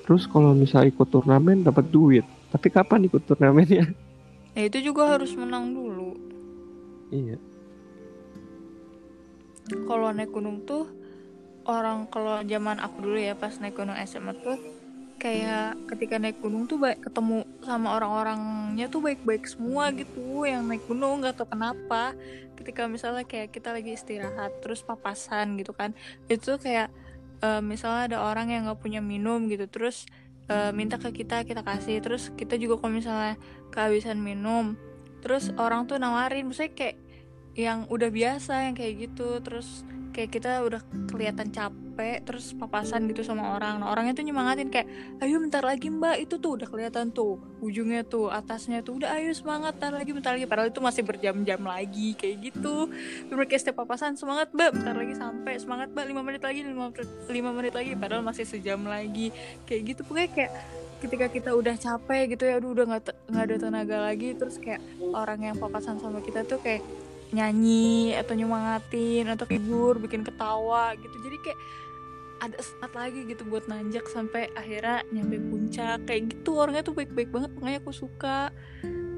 Terus 0.07 0.25
kalau 0.25 0.55
misal 0.57 0.87
ikut 0.89 1.05
turnamen 1.11 1.61
dapat 1.61 1.91
duit. 1.93 2.25
Tapi 2.49 2.67
kapan 2.73 3.05
ikut 3.05 3.21
turnamennya? 3.27 3.91
ya 4.55 4.63
itu 4.69 4.91
juga 4.91 5.15
harus 5.15 5.31
menang 5.35 5.71
dulu 5.71 6.15
iya. 7.11 7.37
kalau 9.87 10.11
naik 10.11 10.31
gunung 10.31 10.63
tuh 10.67 10.87
orang 11.67 12.09
kalau 12.11 12.43
zaman 12.43 12.81
aku 12.81 12.97
dulu 13.05 13.19
ya 13.19 13.35
pas 13.37 13.55
naik 13.61 13.77
gunung 13.77 13.95
SMA 14.03 14.33
tuh 14.43 14.59
kayak 15.21 15.77
ketika 15.93 16.17
naik 16.17 16.41
gunung 16.41 16.65
tuh 16.65 16.81
baik 16.81 17.05
ketemu 17.05 17.45
sama 17.61 17.93
orang-orangnya 17.93 18.89
tuh 18.89 19.05
baik-baik 19.05 19.45
semua 19.45 19.93
gitu 19.93 20.49
yang 20.49 20.65
naik 20.65 20.81
gunung 20.89 21.21
nggak 21.21 21.37
tahu 21.37 21.53
kenapa. 21.53 22.17
Ketika 22.57 22.89
misalnya 22.89 23.21
kayak 23.29 23.53
kita 23.53 23.69
lagi 23.69 23.93
istirahat 23.93 24.57
terus 24.65 24.81
papasan 24.81 25.61
gitu 25.61 25.77
kan 25.77 25.93
itu 26.25 26.57
kayak 26.57 26.89
eh, 27.45 27.61
misalnya 27.61 28.17
ada 28.17 28.17
orang 28.25 28.49
yang 28.49 28.65
nggak 28.65 28.81
punya 28.81 28.97
minum 28.97 29.45
gitu 29.45 29.69
terus 29.69 30.09
eh, 30.49 30.73
minta 30.73 30.97
ke 30.97 31.13
kita 31.13 31.45
kita 31.45 31.61
kasih. 31.61 32.01
Terus 32.01 32.33
kita 32.33 32.57
juga 32.57 32.81
kalau 32.81 32.97
misalnya 32.97 33.37
kehabisan 33.69 34.17
minum 34.17 34.73
terus 35.21 35.53
orang 35.61 35.85
tuh 35.85 36.01
nawarin 36.01 36.49
maksudnya 36.49 36.73
kayak 36.73 36.97
yang 37.53 37.85
udah 37.93 38.09
biasa 38.09 38.65
yang 38.65 38.73
kayak 38.73 39.05
gitu. 39.05 39.37
Terus 39.37 39.85
kayak 40.17 40.33
kita 40.33 40.65
udah 40.65 40.81
kelihatan 41.13 41.53
capek 41.53 41.90
terus 42.25 42.53
papasan 42.57 43.07
gitu 43.09 43.21
sama 43.21 43.55
orang. 43.55 43.81
Nah 43.81 43.93
orangnya 43.93 44.17
tuh 44.17 44.25
nyemangatin 44.25 44.69
kayak 44.73 44.87
ayo 45.23 45.37
bentar 45.39 45.63
lagi 45.63 45.87
mbak. 45.87 46.17
Itu 46.23 46.41
tuh 46.41 46.59
udah 46.59 46.67
kelihatan 46.67 47.13
tuh 47.13 47.39
ujungnya 47.61 48.03
tuh 48.03 48.33
atasnya 48.33 48.81
tuh 48.81 48.99
udah 49.01 49.13
ayo 49.17 49.31
semangat 49.31 49.77
bentar 49.77 49.93
lagi 49.93 50.11
bentar 50.11 50.31
lagi. 50.35 50.45
Padahal 50.49 50.69
itu 50.73 50.81
masih 50.81 51.03
berjam-jam 51.05 51.61
lagi 51.61 52.17
kayak 52.17 52.35
gitu. 52.51 52.89
Bener 53.29 53.45
kayak 53.47 53.61
setiap 53.61 53.83
papasan 53.85 54.17
semangat 54.19 54.51
mbak 54.51 54.75
bentar 54.75 54.93
lagi 54.97 55.13
sampai 55.15 55.53
semangat 55.61 55.87
mbak. 55.93 56.05
Lima 56.09 56.21
menit 56.25 56.41
lagi 56.41 56.59
lima 56.65 56.89
lima 57.29 57.49
menit 57.53 57.73
lagi 57.73 57.91
padahal 57.95 58.23
masih 58.25 58.45
sejam 58.45 58.81
lagi 58.83 59.29
kayak 59.69 59.81
gitu. 59.95 60.01
Pokoknya 60.03 60.29
kayak 60.33 60.51
ketika 61.01 61.25
kita 61.33 61.49
udah 61.57 61.75
capek 61.81 62.37
gitu 62.37 62.45
ya 62.45 62.61
udah 62.61 62.85
nggak 62.85 63.03
nggak 63.29 63.43
ada 63.45 63.55
tenaga 63.57 63.97
lagi. 64.01 64.33
Terus 64.33 64.57
kayak 64.57 64.81
orang 65.13 65.39
yang 65.51 65.55
papasan 65.57 65.97
sama 65.97 66.21
kita 66.21 66.45
tuh 66.45 66.61
kayak 66.61 66.81
nyanyi 67.31 68.11
atau 68.19 68.35
nyemangatin 68.35 69.23
atau 69.31 69.47
hibur 69.47 70.03
bikin 70.03 70.21
ketawa 70.21 70.91
gitu. 70.99 71.15
Jadi 71.23 71.37
kayak 71.39 71.59
ada 72.41 72.57
semangat 72.57 72.93
lagi 72.97 73.19
gitu 73.29 73.45
buat 73.45 73.69
nanjak 73.69 74.09
sampai 74.09 74.49
akhirnya 74.57 75.05
nyampe 75.13 75.37
puncak. 75.37 76.09
Kayak 76.09 76.33
gitu 76.33 76.57
orangnya 76.57 76.81
tuh 76.81 76.97
baik-baik 76.97 77.29
banget 77.29 77.51
makanya 77.53 77.79
aku 77.85 77.93
suka. 77.93 78.49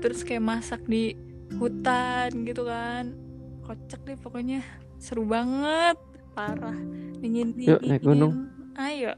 Terus 0.04 0.28
kayak 0.28 0.44
masak 0.44 0.84
di 0.84 1.16
hutan 1.56 2.44
gitu 2.44 2.68
kan. 2.68 3.16
Kocak 3.64 4.04
deh 4.04 4.20
pokoknya. 4.20 4.60
Seru 5.00 5.24
banget. 5.24 5.96
Parah. 6.36 6.76
Dingin 7.24 7.56
dingin 7.56 7.80
Yuk, 7.80 7.82
naik 7.88 8.04
gunung. 8.04 8.52
ayo. 8.76 9.16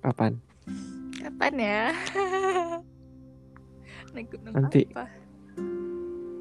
Kapan? 0.00 0.40
kapan 1.18 1.54
ya? 1.60 1.84
Naik 4.16 4.32
gunung 4.32 4.54
Nanti. 4.56 4.88
apa? 4.88 5.04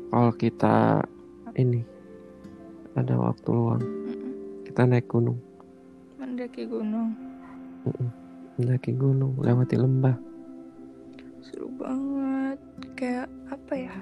Kalau 0.08 0.34
kita 0.34 1.04
ini 1.60 1.84
ada 2.96 3.20
waktu 3.20 3.50
luang, 3.52 3.84
kita 4.64 4.88
naik 4.88 5.12
gunung, 5.12 5.38
mendaki 6.38 6.70
gunung. 6.70 7.18
Mendaki 8.62 8.94
gunung, 8.94 9.34
lewati 9.42 9.74
lembah. 9.74 10.14
seru 11.42 11.66
banget. 11.82 12.62
Kayak 12.94 13.26
apa 13.50 13.74
ya? 13.74 13.98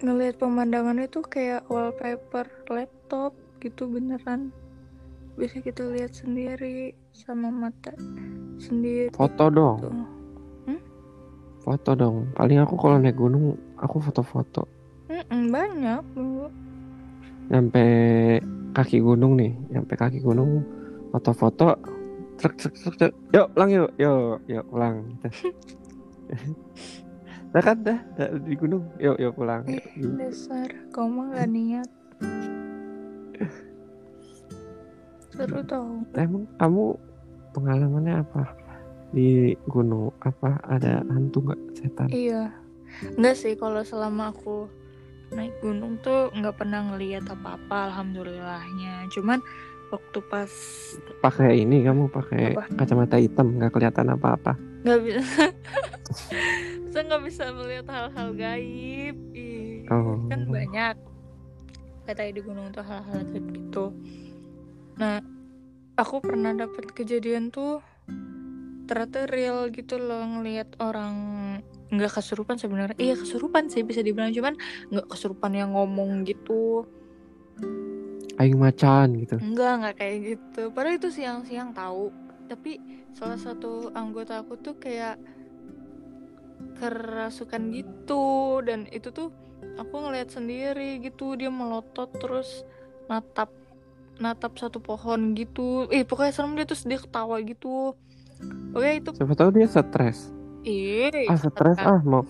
Ngelihat 0.00 0.40
pemandangannya 0.40 1.12
tuh 1.12 1.28
kayak 1.28 1.68
wallpaper 1.68 2.48
laptop 2.72 3.36
gitu 3.60 3.84
beneran. 3.84 4.48
Bisa 5.36 5.60
kita 5.60 5.84
lihat 5.92 6.16
sendiri 6.16 6.96
sama 7.12 7.52
mata 7.52 7.92
sendiri. 8.56 9.12
Foto 9.12 9.52
dong, 9.52 9.76
tuh 9.84 9.92
foto 11.60 11.90
dong. 11.92 12.32
Paling 12.32 12.64
aku 12.64 12.80
kalau 12.80 12.96
naik 12.96 13.20
gunung, 13.20 13.60
aku 13.76 14.00
foto-foto. 14.00 14.64
Mm-mm, 15.12 15.52
banyak 15.52 16.00
dulu 16.16 16.48
Nyampe 17.46 17.84
kaki 18.74 18.98
gunung 19.00 19.38
nih, 19.38 19.54
nyampe 19.72 19.94
kaki 19.96 20.20
gunung, 20.20 20.66
foto-foto. 21.14 21.78
Trek, 22.36 22.52
trek, 22.60 22.74
trek, 22.76 22.94
trek. 23.00 23.12
Yuk, 23.32 23.48
pulang 23.56 23.70
yuk, 23.72 23.90
yuk, 23.96 24.44
yuk, 24.44 24.64
pulang. 24.68 25.08
Gitu. 25.08 25.28
Dah 27.56 27.62
kan, 27.64 27.80
dah, 27.80 27.96
dah 28.20 28.28
di 28.36 28.52
gunung. 28.52 28.84
Yuk, 29.00 29.16
yuk, 29.16 29.32
pulang. 29.32 29.64
Yuk. 29.64 29.80
Gitu. 29.96 30.12
dasar 30.20 30.68
kau 30.92 31.08
mah 31.08 31.32
gak 31.32 31.48
niat 31.48 31.88
seru 35.36 35.60
tau 35.68 36.00
Emang 36.16 36.48
kamu 36.56 36.84
pengalamannya 37.52 38.24
apa 38.24 38.42
di 39.12 39.52
gunung? 39.68 40.10
Apa 40.24 40.58
ada 40.66 41.04
hantu 41.12 41.44
nggak 41.44 41.60
setan? 41.76 42.08
iya 42.10 42.50
Enggak 43.16 43.36
sih 43.36 43.52
kalau 43.60 43.84
selama 43.84 44.32
aku 44.32 44.72
naik 45.28 45.58
gunung 45.58 45.98
tuh 45.98 46.30
nggak 46.30 46.54
pernah 46.54 46.86
ngeliat 46.86 47.26
apa-apa 47.26 47.90
alhamdulillahnya 47.90 49.10
cuman 49.10 49.42
waktu 49.86 50.18
pas 50.24 50.50
Pakai 51.18 51.60
ini 51.60 51.82
kamu 51.82 52.06
pakai 52.08 52.54
Apa? 52.54 52.66
kacamata 52.74 53.16
hitam 53.16 53.54
nggak 53.54 53.70
kelihatan 53.70 54.10
apa-apa. 54.10 54.54
nggak 54.82 55.00
bisa 55.00 55.44
saya 56.90 57.02
nggak 57.04 57.24
bisa 57.24 57.44
melihat 57.52 57.86
hal-hal 57.88 58.28
gaib 58.32 59.16
Ih, 59.32 59.82
Oh. 59.86 60.18
kan 60.26 60.46
banyak 60.46 60.94
katanya 62.02 62.32
di 62.32 62.42
gunung 62.42 62.70
tuh 62.70 62.82
hal-hal 62.82 63.20
gaib 63.24 63.46
gitu 63.48 63.94
nah 64.94 65.18
aku 65.94 66.18
pernah 66.18 66.50
dapet 66.52 66.90
kejadian 66.92 67.50
tuh 67.50 67.82
ternyata 68.86 69.26
real 69.26 69.66
gitu 69.68 69.98
loh 69.98 70.22
ngelihat 70.22 70.78
orang 70.78 71.14
nggak 71.86 72.18
kesurupan 72.18 72.58
sebenarnya 72.58 72.98
iya 72.98 73.14
kesurupan 73.14 73.70
sih 73.70 73.86
bisa 73.86 74.02
dibilang 74.02 74.34
cuman 74.34 74.58
nggak 74.90 75.06
kesurupan 75.06 75.54
yang 75.54 75.70
ngomong 75.74 76.26
gitu 76.26 76.82
Aing 78.36 78.60
macan 78.60 79.16
gitu. 79.16 79.40
Enggak, 79.40 79.72
enggak 79.80 79.94
kayak 79.96 80.16
gitu. 80.36 80.62
Padahal 80.72 81.00
itu 81.00 81.08
siang-siang 81.08 81.72
tahu. 81.72 82.12
Tapi 82.46 82.78
salah 83.16 83.40
satu 83.40 83.90
anggota 83.96 84.44
aku 84.44 84.60
tuh 84.60 84.76
kayak 84.76 85.16
kerasukan 86.76 87.72
gitu 87.72 88.60
dan 88.60 88.84
itu 88.92 89.08
tuh 89.08 89.32
aku 89.80 89.94
ngeliat 90.04 90.28
sendiri 90.28 91.00
gitu 91.00 91.36
dia 91.36 91.48
melotot 91.48 92.12
terus 92.20 92.64
natap 93.08 93.48
natap 94.20 94.52
satu 94.60 94.84
pohon 94.84 95.32
gitu. 95.32 95.88
Eh 95.88 96.04
pokoknya 96.04 96.32
serem 96.36 96.60
dia 96.60 96.68
terus 96.68 96.84
dia 96.84 97.00
ketawa 97.00 97.40
gitu. 97.40 97.96
Oke 98.76 99.00
itu 99.00 99.10
Siapa 99.16 99.32
tahu 99.32 99.48
dia 99.56 99.64
stres. 99.64 100.35
Ih 100.66 101.30
Ah 101.30 101.38
stres 101.38 101.78
ah 101.78 102.02
mau 102.02 102.26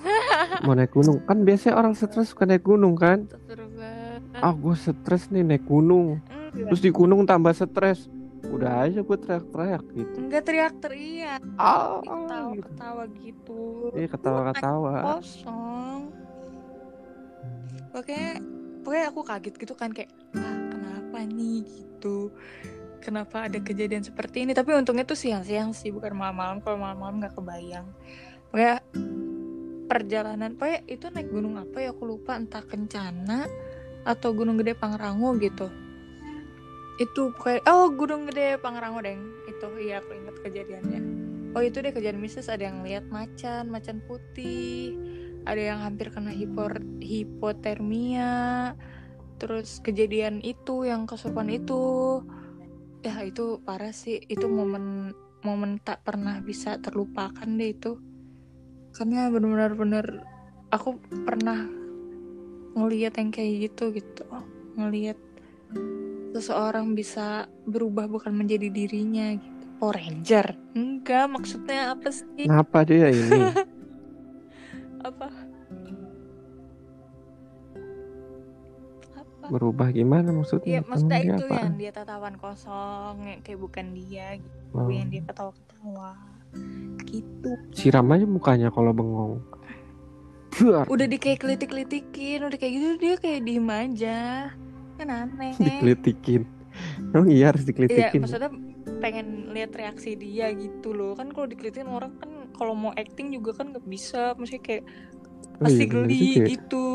mau 0.62 0.72
naik 0.76 0.92
gunung. 0.92 1.24
Kan 1.24 1.42
biasanya 1.42 1.80
orang 1.80 1.96
stres 1.96 2.30
suka 2.30 2.44
naik 2.44 2.62
gunung 2.62 2.94
kan. 2.94 3.24
Ah 4.36 4.52
gue 4.52 4.76
stres 4.76 5.32
nih 5.32 5.42
naik 5.42 5.64
gunung. 5.64 6.20
Enggak. 6.52 6.68
Terus 6.70 6.80
di 6.84 6.90
gunung 6.92 7.24
tambah 7.24 7.56
stres. 7.56 8.12
Udah 8.46 8.86
aja 8.86 9.02
gue 9.02 9.16
teriak-teriak 9.18 9.84
gitu. 9.90 10.16
Enggak 10.22 10.42
teriak-teriak. 10.46 11.40
Ah, 11.58 11.98
Ketawa 12.04 12.52
gitu. 12.54 12.62
ketawa 12.62 13.04
gitu. 13.18 13.60
Iya 13.96 14.08
ketawa-ketawa. 14.12 14.94
Kosong. 15.18 16.00
Pokoknya 17.90 18.30
pokoknya 18.86 19.06
aku 19.10 19.20
kaget 19.26 19.54
gitu 19.58 19.74
kan 19.74 19.90
kayak 19.90 20.14
ah 20.38 20.56
kenapa 20.70 21.18
nih 21.26 21.66
gitu 21.66 22.30
kenapa 23.02 23.50
ada 23.50 23.58
kejadian 23.58 24.06
seperti 24.06 24.46
ini 24.46 24.54
tapi 24.54 24.74
untungnya 24.78 25.02
tuh 25.02 25.18
siang-siang 25.18 25.74
sih 25.74 25.90
bukan 25.90 26.14
malam-malam 26.14 26.62
kalau 26.62 26.78
malam-malam 26.78 27.18
nggak 27.18 27.34
kebayang 27.34 27.86
pokoknya 28.50 28.82
perjalanan 29.86 30.58
pokoknya 30.58 30.80
itu 30.90 31.06
naik 31.14 31.30
gunung 31.30 31.56
apa 31.56 31.78
ya 31.78 31.90
aku 31.94 32.04
lupa 32.04 32.34
entah 32.34 32.62
kencana 32.66 33.46
atau 34.06 34.30
gunung 34.34 34.58
gede 34.58 34.78
Pangrango 34.78 35.34
gitu. 35.38 35.66
Itu 37.02 37.34
pokoknya 37.34 37.66
oh 37.70 37.90
gunung 37.94 38.30
gede 38.30 38.58
Pangrango 38.62 39.02
deng. 39.02 39.22
Itu 39.50 39.66
iya 39.78 40.02
aku 40.02 40.14
ingat 40.14 40.36
kejadiannya. 40.42 41.00
Oh 41.56 41.62
itu 41.64 41.80
deh 41.80 41.90
kejadian 41.90 42.20
mistis 42.20 42.52
ada 42.52 42.68
yang 42.68 42.84
lihat 42.84 43.08
macan 43.08 43.72
macan 43.72 44.04
putih 44.04 44.92
ada 45.48 45.62
yang 45.62 45.80
hampir 45.80 46.12
kena 46.12 46.34
hipor 46.34 46.82
hipotermia 47.00 48.74
terus 49.40 49.80
kejadian 49.80 50.42
itu 50.42 50.86
yang 50.86 51.06
kesurupan 51.06 51.50
itu. 51.50 52.22
Ya 53.02 53.22
itu 53.22 53.62
parah 53.62 53.94
sih. 53.94 54.22
Itu 54.26 54.50
momen 54.50 55.14
momen 55.46 55.78
tak 55.78 56.02
pernah 56.02 56.42
bisa 56.42 56.82
terlupakan 56.82 57.46
deh 57.46 57.70
itu 57.70 58.02
karena 58.96 59.28
benar-benar 59.28 59.72
bener 59.76 60.06
aku 60.72 60.96
pernah 61.28 61.68
ngelihat 62.72 63.20
yang 63.20 63.28
kayak 63.28 63.68
gitu 63.68 63.92
gitu 63.92 64.24
ngelihat 64.76 65.20
seseorang 66.32 66.92
bisa 66.92 67.48
berubah 67.64 68.08
bukan 68.08 68.32
menjadi 68.32 68.68
dirinya 68.72 69.36
gitu 69.36 69.64
Power 69.76 69.96
Ranger 70.00 70.56
enggak 70.72 71.28
maksudnya 71.28 71.92
apa 71.92 72.08
sih 72.08 72.48
Kenapa 72.48 72.84
dia 72.88 73.08
ini? 73.12 73.40
apa 75.08 75.28
apa 79.16 79.44
Berubah 79.46 79.88
gimana 79.94 80.34
maksudnya? 80.34 80.66
Iya, 80.66 80.80
maksudnya 80.82 81.20
itu 81.22 81.44
apaan? 81.46 81.60
yang 81.62 81.74
dia 81.78 81.90
tatapan 81.94 82.34
kosong, 82.34 83.14
kayak 83.46 83.60
bukan 83.62 83.94
dia 83.94 84.42
gitu, 84.42 84.74
Oh. 84.74 84.90
yang 84.90 85.06
dia 85.06 85.22
ketawa-ketawa. 85.22 86.35
Gitu. 87.02 87.50
Siram 87.72 88.10
aja 88.10 88.24
mukanya 88.24 88.68
kalau 88.68 88.90
bengong. 88.90 89.38
Buar. 90.52 90.88
Udah 90.88 91.04
di 91.04 91.16
kayak 91.16 91.40
kelitik-kelitikin, 91.40 92.40
udah 92.40 92.56
kayak 92.56 92.72
gitu 92.72 92.88
dia 92.96 93.14
kayak 93.16 93.40
diem 93.42 93.68
aja. 93.68 94.18
Kan 94.96 95.08
aneh. 95.08 95.52
Dikelitikin. 95.54 96.48
Emang 97.10 97.28
iya 97.28 97.50
harus 97.50 97.62
Iya, 97.62 97.68
dikelitikin. 97.70 98.20
maksudnya 98.20 98.50
pengen 98.98 99.26
lihat 99.50 99.72
reaksi 99.72 100.12
dia 100.14 100.48
gitu 100.50 100.92
loh. 100.92 101.12
Kan 101.12 101.30
kalau 101.30 101.44
dikelitikin 101.44 101.86
orang 101.86 102.16
kan 102.16 102.28
kalau 102.52 102.72
mau 102.72 102.92
acting 102.92 103.30
juga 103.30 103.52
kan 103.54 103.70
nggak 103.70 103.84
bisa, 103.84 104.32
maksudnya 104.34 104.62
kayak 104.62 104.84
Oh 105.56 105.60
pasti 105.62 105.76
iya, 105.78 105.88
bener 105.88 106.04
geli 106.04 106.20
ya. 106.34 106.46
gitu. 106.46 106.86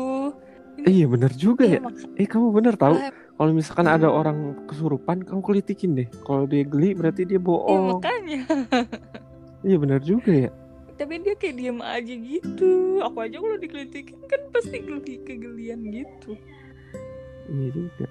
Eh, 0.80 0.92
iya 0.92 1.06
bener 1.06 1.32
juga 1.32 1.62
Iya, 1.64 1.78
ya. 1.78 1.80
mak- 1.80 2.14
Eh 2.16 2.26
kamu 2.26 2.46
bener 2.50 2.74
tahu? 2.74 2.94
Ah. 2.94 3.10
Kalau 3.32 3.50
misalkan 3.52 3.86
ada 3.86 4.06
orang 4.06 4.38
kesurupan, 4.66 5.22
kamu 5.22 5.40
kelitikin 5.40 5.90
deh. 5.94 6.08
Kalau 6.20 6.46
dia 6.46 6.62
geli 6.62 6.94
berarti 6.94 7.22
dia 7.24 7.36
iya, 7.36 7.42
bohong. 7.42 7.98
makanya. 7.98 8.40
Iya 9.62 9.76
bener 9.76 10.00
juga 10.00 10.32
ya. 10.32 10.50
tapi 10.92 11.18
dia 11.18 11.34
kayak 11.34 11.56
diem 11.56 11.80
aja 11.80 12.14
gitu 12.14 12.70
aku 13.00 13.16
aja 13.20 13.36
kalau 13.36 13.56
dikelitikin 13.56 14.22
kan 14.22 14.38
pasti 14.50 14.78
geli 14.78 15.18
kegelian 15.20 15.82
gitu 15.84 16.38
Iya 17.48 17.68
juga. 17.72 18.06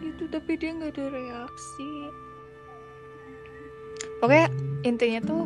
gitu 0.00 0.24
tapi 0.26 0.56
dia 0.56 0.72
nggak 0.72 0.88
ada 0.90 1.04
reaksi 1.10 1.90
pokoknya 4.18 4.48
Hmm. 4.48 4.88
intinya 4.88 5.20
tuh 5.22 5.42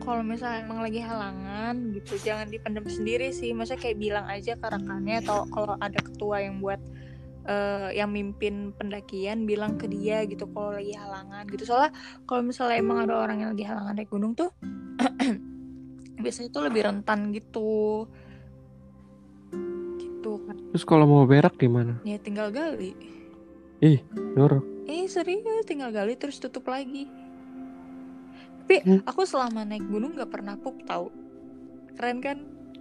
kalau 0.00 0.20
misalnya 0.20 0.60
emang 0.62 0.80
lagi 0.82 0.98
halangan 0.98 1.74
gitu 1.92 2.18
jangan 2.18 2.48
dipendam 2.48 2.84
sendiri 2.84 3.30
sih 3.30 3.52
masa 3.52 3.72
kayak 3.74 3.96
bilang 3.96 4.26
aja 4.26 4.52
ke 4.52 4.66
rekannya 4.66 5.22
atau 5.22 5.46
kalau 5.48 5.78
ada 5.78 5.96
ketua 5.96 6.42
yang 6.42 6.58
buat 6.58 6.80
eh, 7.44 7.88
yang 7.96 8.10
mimpin 8.10 8.72
pendakian 8.74 9.44
bilang 9.44 9.76
ke 9.76 9.86
dia 9.86 10.24
gitu 10.24 10.48
kalau 10.50 10.74
lagi 10.74 10.96
halangan 10.96 11.44
gitu 11.48 11.64
soalnya 11.68 11.92
kalau 12.24 12.42
misalnya 12.42 12.76
emang 12.80 13.04
ada 13.04 13.14
orang 13.20 13.40
yang 13.40 13.50
lagi 13.52 13.64
halangan 13.64 13.94
naik 13.96 14.10
gunung 14.10 14.32
tuh 14.32 14.50
biasanya 16.22 16.48
tuh 16.50 16.62
lebih 16.64 16.82
rentan 16.88 17.30
gitu 17.32 18.08
gitu 20.00 20.40
kan 20.48 20.56
Terus 20.72 20.84
kalau 20.88 21.04
mau 21.06 21.28
berak 21.28 21.54
gimana? 21.60 22.00
ya 22.02 22.16
tinggal 22.18 22.48
gali 22.50 22.96
Jorok. 24.34 24.64
Eh 24.88 25.04
serius 25.04 25.68
tinggal 25.68 25.92
gali 25.92 26.16
terus 26.16 26.40
tutup 26.40 26.64
lagi. 26.72 27.04
Tapi 28.64 28.80
Hmm. 28.80 29.00
aku 29.04 29.28
selama 29.28 29.60
naik 29.68 29.84
gunung 29.84 30.16
nggak 30.16 30.32
pernah 30.32 30.56
pup 30.56 30.80
tahu. 30.88 31.12
Keren 31.94 32.18
kan? 32.24 32.38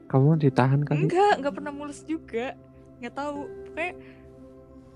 Kamu 0.08 0.40
ditahan 0.40 0.82
kali? 0.88 1.06
Enggak, 1.06 1.44
nggak 1.44 1.54
pernah 1.54 1.74
mulus 1.76 2.08
juga. 2.08 2.56
Nggak 3.04 3.14
tahu. 3.20 3.40
Pokoknya 3.68 3.94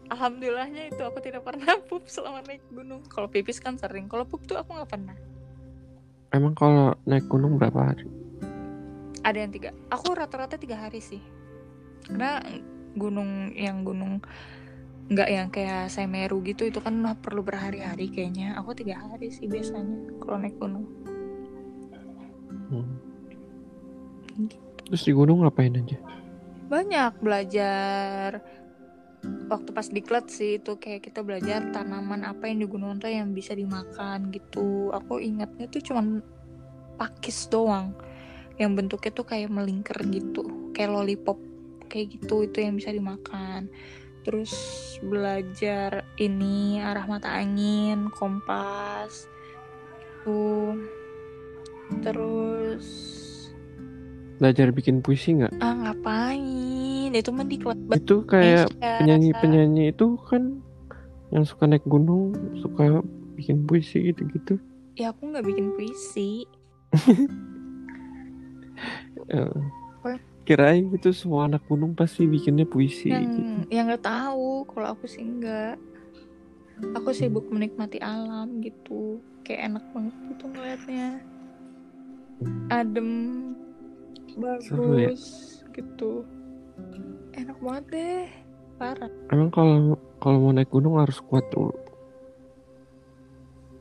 alhamdulillahnya 0.10 0.92
itu 0.92 1.02
aku 1.04 1.20
tidak 1.20 1.44
pernah 1.44 1.78
pup 1.90 2.08
selama 2.08 2.44
naik 2.46 2.64
gunung. 2.72 3.04
Kalau 3.08 3.28
pipis 3.28 3.60
kan 3.60 3.76
sering. 3.80 4.08
Kalau 4.08 4.24
pup 4.24 4.44
tuh 4.44 4.60
aku 4.60 4.76
nggak 4.76 4.90
pernah. 4.90 5.18
Emang 6.32 6.54
kalau 6.58 6.96
naik 7.08 7.28
gunung 7.32 7.56
berapa 7.56 7.94
hari? 7.94 8.08
Ada 9.24 9.38
yang 9.48 9.52
tiga. 9.52 9.70
Aku 9.92 10.16
rata-rata 10.16 10.60
tiga 10.60 10.80
hari 10.80 11.00
sih. 11.00 11.24
Karena 12.08 12.40
gunung 12.98 13.54
yang 13.54 13.84
gunung 13.84 14.24
nggak 15.08 15.30
yang 15.32 15.48
kayak 15.48 15.88
Semeru 15.88 16.44
gitu 16.44 16.68
itu 16.68 16.84
kan 16.84 17.00
perlu 17.20 17.44
berhari-hari 17.44 18.12
kayaknya. 18.12 18.60
Aku 18.60 18.76
tiga 18.76 19.00
hari 19.00 19.32
sih 19.32 19.48
biasanya 19.48 20.20
kalau 20.24 20.38
naik 20.40 20.56
gunung. 20.60 20.86
Hmm. 22.68 23.00
Terus 24.88 25.04
di 25.04 25.12
gunung 25.16 25.44
ngapain 25.44 25.76
aja? 25.76 26.00
banyak 26.68 27.12
belajar 27.24 28.44
waktu 29.26 29.70
pas 29.72 29.88
diklat 29.88 30.30
sih 30.30 30.60
itu 30.62 30.78
kayak 30.78 31.08
kita 31.08 31.24
belajar 31.24 31.64
tanaman 31.72 32.28
apa 32.28 32.52
yang 32.52 32.62
di 32.64 32.68
gunung 32.68 33.00
yang 33.02 33.34
bisa 33.34 33.56
dimakan 33.58 34.30
gitu. 34.30 34.92
Aku 34.94 35.18
ingatnya 35.18 35.66
tuh 35.72 35.82
cuman 35.82 36.22
pakis 37.00 37.50
doang. 37.50 37.96
Yang 38.58 38.72
bentuknya 38.74 39.12
tuh 39.14 39.26
kayak 39.26 39.50
melingkar 39.54 40.02
gitu 40.10 40.72
kayak 40.78 40.94
lollipop 40.94 41.42
kayak 41.90 42.22
gitu 42.22 42.46
itu 42.46 42.58
yang 42.62 42.78
bisa 42.78 42.94
dimakan. 42.94 43.66
Terus 44.22 44.54
belajar 45.02 46.06
ini 46.22 46.84
arah 46.84 47.10
mata 47.10 47.34
angin 47.34 48.12
kompas 48.14 49.26
tuh 50.28 50.76
terus 52.04 53.17
belajar 54.38 54.70
bikin 54.74 55.02
puisi 55.02 55.38
nggak? 55.38 55.54
Ah 55.62 55.74
ngapain? 55.74 57.12
Itu 57.14 57.34
mah 57.34 57.46
diklat 57.46 57.78
itu 57.94 58.16
kayak 58.26 58.70
penyanyi 58.80 59.34
penyanyi 59.38 59.84
itu 59.96 60.18
kan 60.30 60.62
yang 61.34 61.44
suka 61.44 61.68
naik 61.68 61.84
gunung 61.84 62.32
suka 62.62 63.02
bikin 63.36 63.68
puisi 63.68 64.14
gitu 64.14 64.24
gitu 64.32 64.56
ya 64.98 65.14
aku 65.14 65.30
nggak 65.30 65.46
bikin 65.46 65.68
puisi. 65.78 66.44
Ya. 69.28 69.50
kirain 70.48 70.88
gitu 70.96 71.12
semua 71.12 71.50
anak 71.50 71.66
gunung 71.68 71.92
pasti 71.92 72.24
bikinnya 72.24 72.64
puisi 72.64 73.12
yang 73.12 73.28
gitu. 73.28 73.42
yang 73.74 73.92
nggak 73.92 74.06
tahu. 74.06 74.64
Kalau 74.72 74.94
aku 74.96 75.04
sih 75.10 75.26
enggak 75.26 75.76
aku 76.96 77.12
sibuk 77.12 77.50
menikmati 77.52 78.00
alam 78.00 78.64
gitu. 78.64 79.20
Kayak 79.44 79.74
enak 79.74 79.84
banget 79.92 80.16
gitu 80.32 80.44
ngeliatnya. 80.48 81.10
Adem 82.72 83.10
Seru 84.62 84.94
ya? 84.98 85.10
bagus 85.10 85.24
gitu. 85.74 86.26
Enak 87.38 87.58
banget 87.62 87.86
deh. 87.94 88.26
Parah. 88.78 89.12
Emang 89.34 89.50
kalau 89.50 89.98
kalau 90.22 90.38
mau 90.42 90.54
naik 90.54 90.70
gunung 90.70 91.02
harus 91.02 91.18
kuat 91.22 91.46
dulu? 91.54 91.74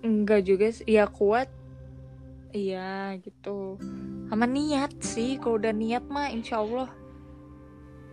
Enggak 0.04 0.44
juga 0.44 0.72
sih. 0.72 0.84
Ya 0.88 1.04
kuat. 1.08 1.48
Iya 2.52 3.16
gitu. 3.20 3.76
Sama 4.32 4.48
niat 4.48 4.96
sih. 5.04 5.36
Kalau 5.36 5.60
udah 5.60 5.72
niat 5.72 6.04
mah 6.08 6.32
insya 6.32 6.60
Allah. 6.60 6.88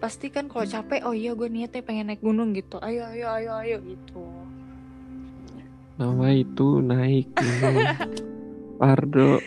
Pasti 0.03 0.27
kan 0.27 0.51
kalau 0.51 0.67
capek 0.67 1.07
oh 1.07 1.15
iya 1.15 1.31
gue 1.31 1.47
niatnya 1.47 1.79
pengen 1.79 2.11
naik 2.11 2.19
gunung 2.19 2.51
gitu. 2.51 2.75
Ayo 2.83 3.07
ayo 3.07 3.27
ayo 3.39 3.51
ayo 3.63 3.77
gitu. 3.87 4.23
Nama 5.95 6.27
itu 6.35 6.83
naik 6.83 7.31
gunung. 7.31 7.87
Pardo 8.83 9.39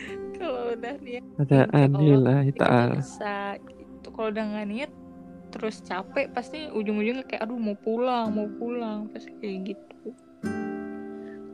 niat 1.01 1.25
ada 1.41 1.59
anilah 1.73 2.41
pasti 2.47 2.59
ta'ala 2.59 2.95
bisa 3.01 3.37
gitu 3.65 4.09
kalau 4.15 4.29
udah 4.33 4.45
nggak 4.45 4.69
niat 4.69 4.91
terus 5.55 5.81
capek 5.81 6.27
pasti 6.37 6.69
ujung-ujungnya 6.69 7.25
kayak 7.25 7.49
aduh 7.49 7.57
mau 7.57 7.77
pulang 7.81 8.29
mau 8.35 8.49
pulang 8.61 9.09
pasti 9.15 9.33
kayak 9.41 9.73
gitu. 9.73 10.13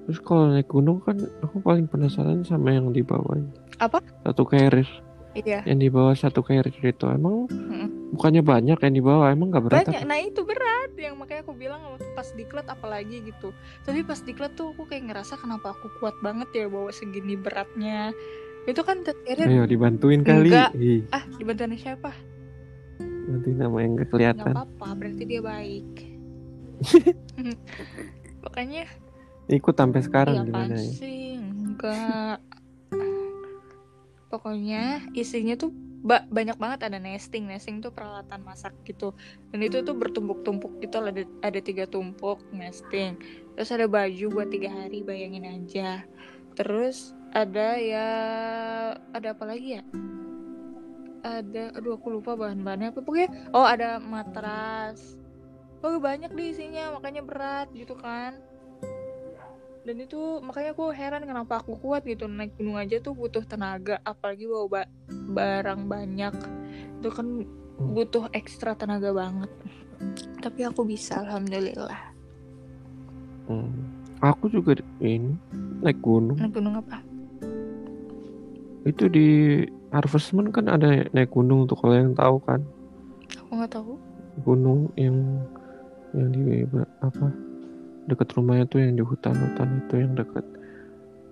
Terus 0.03 0.19
kalau 0.27 0.51
naik 0.51 0.67
gunung 0.67 0.99
kan 0.99 1.15
aku 1.47 1.63
paling 1.63 1.87
penasaran 1.87 2.43
sama 2.43 2.75
yang 2.75 2.91
di 2.91 3.07
bawah 3.07 3.39
Apa? 3.79 4.03
satu 4.27 4.43
carrier. 4.43 4.89
Iya. 5.33 5.65
Yang 5.65 5.79
di 5.79 5.89
bawah 5.89 6.13
satu 6.19 6.43
carrier 6.43 6.67
itu 6.69 7.07
emang 7.09 7.47
Mm-mm. 7.49 8.13
bukannya 8.13 8.43
banyak 8.43 8.77
yang 8.83 8.95
di 8.99 9.01
bawah 9.01 9.31
emang 9.31 9.55
nggak 9.55 9.65
berat 9.65 9.87
banyak. 9.87 10.03
apa? 10.03 10.09
nah 10.11 10.19
itu 10.19 10.41
berat. 10.43 10.91
Yang 10.99 11.15
makanya 11.17 11.43
aku 11.47 11.55
bilang 11.55 11.81
waktu 11.87 12.11
pas 12.13 12.29
diklat 12.35 12.67
apalagi 12.69 13.17
gitu. 13.23 13.55
Tapi 13.87 14.03
pas 14.03 14.19
diklat 14.19 14.53
tuh 14.59 14.75
aku 14.75 14.85
kayak 14.91 15.09
ngerasa 15.09 15.39
kenapa 15.39 15.73
aku 15.73 15.89
kuat 16.03 16.19
banget 16.21 16.51
ya 16.53 16.67
bawa 16.67 16.91
segini 16.91 17.39
beratnya 17.39 18.11
itu 18.63 18.81
kan 18.87 19.03
akhirnya 19.03 19.47
ayo 19.49 19.65
dibantuin 19.67 20.23
kali. 20.23 20.51
Enggak. 20.55 20.71
Ih, 20.79 21.03
ah 21.11 21.23
dibantuin 21.35 21.75
siapa? 21.75 22.15
Bantuin 23.03 23.57
nama 23.59 23.77
yang 23.83 23.99
nggak 23.99 24.07
nggak 24.07 24.11
kelihatan 24.11 24.53
apa-apa 24.55 24.87
berarti 24.95 25.23
dia 25.27 25.43
baik. 25.43 25.89
Makanya 28.47 28.83
ikut 29.51 29.75
sampai 29.75 30.01
sekarang 30.03 30.35
Iya 30.39 30.47
gimana 30.47 30.75
ya? 30.79 30.91
sih? 30.95 31.39
Enggak. 31.39 32.39
Pokoknya 34.33 35.05
isinya 35.13 35.55
tuh 35.55 35.71
ba- 36.01 36.25
banyak 36.27 36.57
banget. 36.57 36.89
Ada 36.89 36.99
nesting. 36.99 37.47
Nesting 37.47 37.83
tuh 37.83 37.93
peralatan 37.93 38.41
masak 38.43 38.73
gitu. 38.87 39.13
Dan 39.53 39.61
itu 39.61 39.83
tuh 39.83 39.93
bertumpuk-tumpuk 39.93 40.81
gitu 40.81 41.03
ada 41.03 41.23
ada 41.43 41.61
tiga 41.61 41.85
tumpuk 41.85 42.41
nesting. 42.51 43.19
Terus 43.59 43.71
ada 43.75 43.87
baju 43.87 44.27
buat 44.33 44.49
tiga 44.49 44.73
hari 44.73 45.05
bayangin 45.05 45.45
aja. 45.45 46.07
Terus 46.57 47.13
ada 47.33 47.81
ya 47.81 48.09
ada 49.17 49.33
apa 49.33 49.45
lagi 49.49 49.81
ya? 49.81 49.83
Ada 51.25 51.73
aduh 51.81 51.97
aku 51.97 52.21
lupa 52.21 52.37
bahan-bahannya 52.37 52.93
apa. 52.93 53.01
Pokoknya 53.01 53.29
oh 53.57 53.65
ada 53.65 53.97
matras. 53.97 55.17
Oh 55.81 55.97
banyak 55.99 56.31
deh 56.37 56.53
isinya 56.53 56.93
makanya 56.95 57.25
berat 57.25 57.73
gitu 57.73 57.97
kan. 57.97 58.37
Dan 59.83 59.99
itu 59.99 60.39
makanya 60.45 60.79
aku 60.79 60.95
heran 60.95 61.27
kenapa 61.27 61.59
aku 61.59 61.75
kuat 61.81 62.07
gitu. 62.07 62.29
Naik 62.29 62.55
gunung 62.55 62.79
aja 62.79 63.01
tuh 63.03 63.17
butuh 63.17 63.43
tenaga 63.43 63.99
apalagi 64.07 64.47
bawa 64.47 64.67
ba- 64.69 64.93
barang 65.11 65.89
banyak. 65.89 66.35
Itu 67.01 67.09
kan 67.11 67.49
butuh 67.81 68.31
ekstra 68.31 68.77
tenaga 68.79 69.11
banget. 69.11 69.51
Tapi 70.39 70.61
aku 70.69 70.85
bisa 70.87 71.25
alhamdulillah. 71.25 72.13
Hmm. 73.43 73.75
aku 74.23 74.47
juga 74.47 74.79
di- 74.79 74.87
ini 75.19 75.35
naik 75.83 75.99
gunung. 75.99 76.39
Naik 76.39 76.55
gunung 76.55 76.79
apa 76.79 77.03
itu 78.83 79.05
di 79.07 79.29
Harvestman 79.95 80.51
kan 80.51 80.67
ada 80.67 81.07
naik 81.15 81.31
gunung 81.31 81.69
tuh 81.69 81.79
kalau 81.79 81.95
yang 81.95 82.17
tahu 82.17 82.43
kan? 82.43 82.61
Aku 83.39 83.51
nggak 83.61 83.73
tahu. 83.77 83.93
Gunung 84.43 84.91
yang 84.99 85.45
yang 86.17 86.29
di 86.33 86.67
apa? 87.05 87.29
Dekat 88.11 88.35
rumahnya 88.35 88.67
tuh 88.67 88.83
yang 88.83 88.99
di 88.99 89.05
hutan-hutan 89.05 89.87
itu 89.87 89.95
yang 90.03 90.13
dekat 90.19 90.47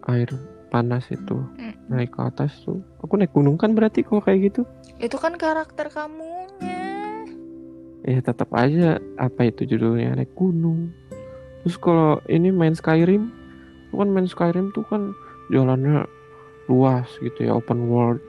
air 0.06 0.30
panas 0.70 1.08
itu. 1.10 1.42
Mm. 1.58 1.74
naik 1.90 2.14
ke 2.14 2.22
atas 2.22 2.54
tuh. 2.62 2.78
Aku 3.02 3.18
naik 3.18 3.34
gunung 3.34 3.58
kan 3.58 3.74
berarti 3.74 4.06
kalau 4.06 4.22
kayak 4.22 4.54
gitu? 4.54 4.62
Itu 5.02 5.18
kan 5.18 5.34
karakter 5.34 5.90
kamunya. 5.90 6.46
Ya 8.06 8.22
tetap 8.22 8.54
aja 8.54 9.02
apa 9.18 9.50
itu 9.50 9.66
judulnya 9.66 10.14
naik 10.14 10.30
gunung. 10.38 10.94
Terus 11.66 11.76
kalau 11.82 12.22
ini 12.30 12.54
main 12.54 12.78
Skyrim 12.78 13.28
tuh 13.90 13.96
kan 13.98 14.08
main 14.14 14.30
Skyrim 14.30 14.70
tuh 14.70 14.86
kan 14.86 15.10
jalannya 15.50 16.06
luas 16.70 17.10
gitu 17.18 17.50
ya 17.50 17.58
open 17.58 17.90
world. 17.90 18.22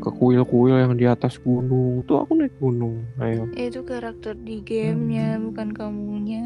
Ke 0.00 0.12
kuil-kuil 0.12 0.80
yang 0.80 0.96
di 0.96 1.08
atas 1.08 1.40
gunung. 1.40 2.04
Tuh 2.04 2.24
aku 2.24 2.36
naik 2.36 2.56
gunung 2.60 3.04
ayo. 3.20 3.48
Itu 3.52 3.84
karakter 3.84 4.36
di 4.36 4.60
gamenya 4.64 5.36
bukan 5.40 5.72
kamunya. 5.72 6.44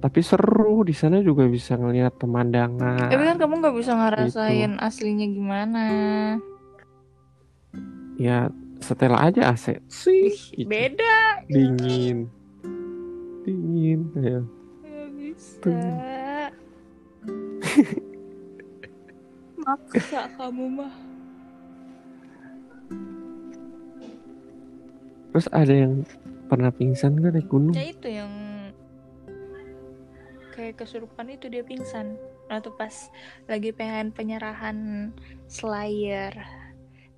Tapi 0.00 0.20
seru 0.20 0.84
di 0.84 0.92
sana 0.92 1.24
juga 1.24 1.48
bisa 1.48 1.76
ngelihat 1.76 2.20
pemandangan. 2.20 3.08
Tapi 3.08 3.24
kan 3.24 3.36
kamu 3.40 3.54
nggak 3.64 3.76
bisa 3.76 3.92
ngerasain 3.96 4.76
aslinya 4.80 5.26
gimana. 5.28 5.84
Ya 8.20 8.52
setel 8.84 9.16
aja 9.16 9.56
AC. 9.56 9.80
Sih 9.88 10.36
Ih, 10.56 10.66
beda 10.68 11.44
dingin. 11.48 12.28
Dingin 13.46 14.00
ya 14.20 14.40
nggak 14.84 15.10
bisa 15.14 15.72
maksa 19.66 20.30
kamu 20.38 20.64
mah. 20.78 20.94
Terus 25.34 25.48
ada 25.50 25.74
yang 25.74 26.06
pernah 26.46 26.70
pingsan 26.70 27.18
kan 27.18 27.34
naik 27.34 27.50
gunung? 27.50 27.74
Ya 27.74 27.90
itu 27.90 28.08
yang 28.08 28.32
kayak 30.54 30.78
kesurupan 30.78 31.34
itu 31.34 31.50
dia 31.50 31.66
pingsan. 31.66 32.14
Atau 32.46 32.78
pas 32.78 33.10
lagi 33.50 33.74
pengen 33.74 34.14
penyerahan 34.14 35.10
Slayer 35.50 36.30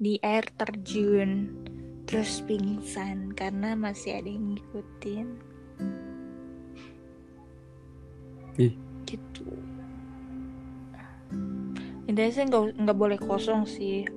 di 0.01 0.17
air 0.25 0.49
terjun 0.57 1.53
terus 2.09 2.41
pingsan 2.49 3.37
karena 3.37 3.77
masih 3.77 4.25
ada 4.25 4.31
yang 4.33 4.57
ngikutin. 4.57 5.29
Ih. 8.59 8.75
gitu 9.07 9.47
intinya 12.09 12.33
sih 12.33 12.45
nggak 12.49 12.63
nggak 12.81 12.99
boleh 12.99 13.19
kosong 13.21 13.69
sih. 13.69 14.09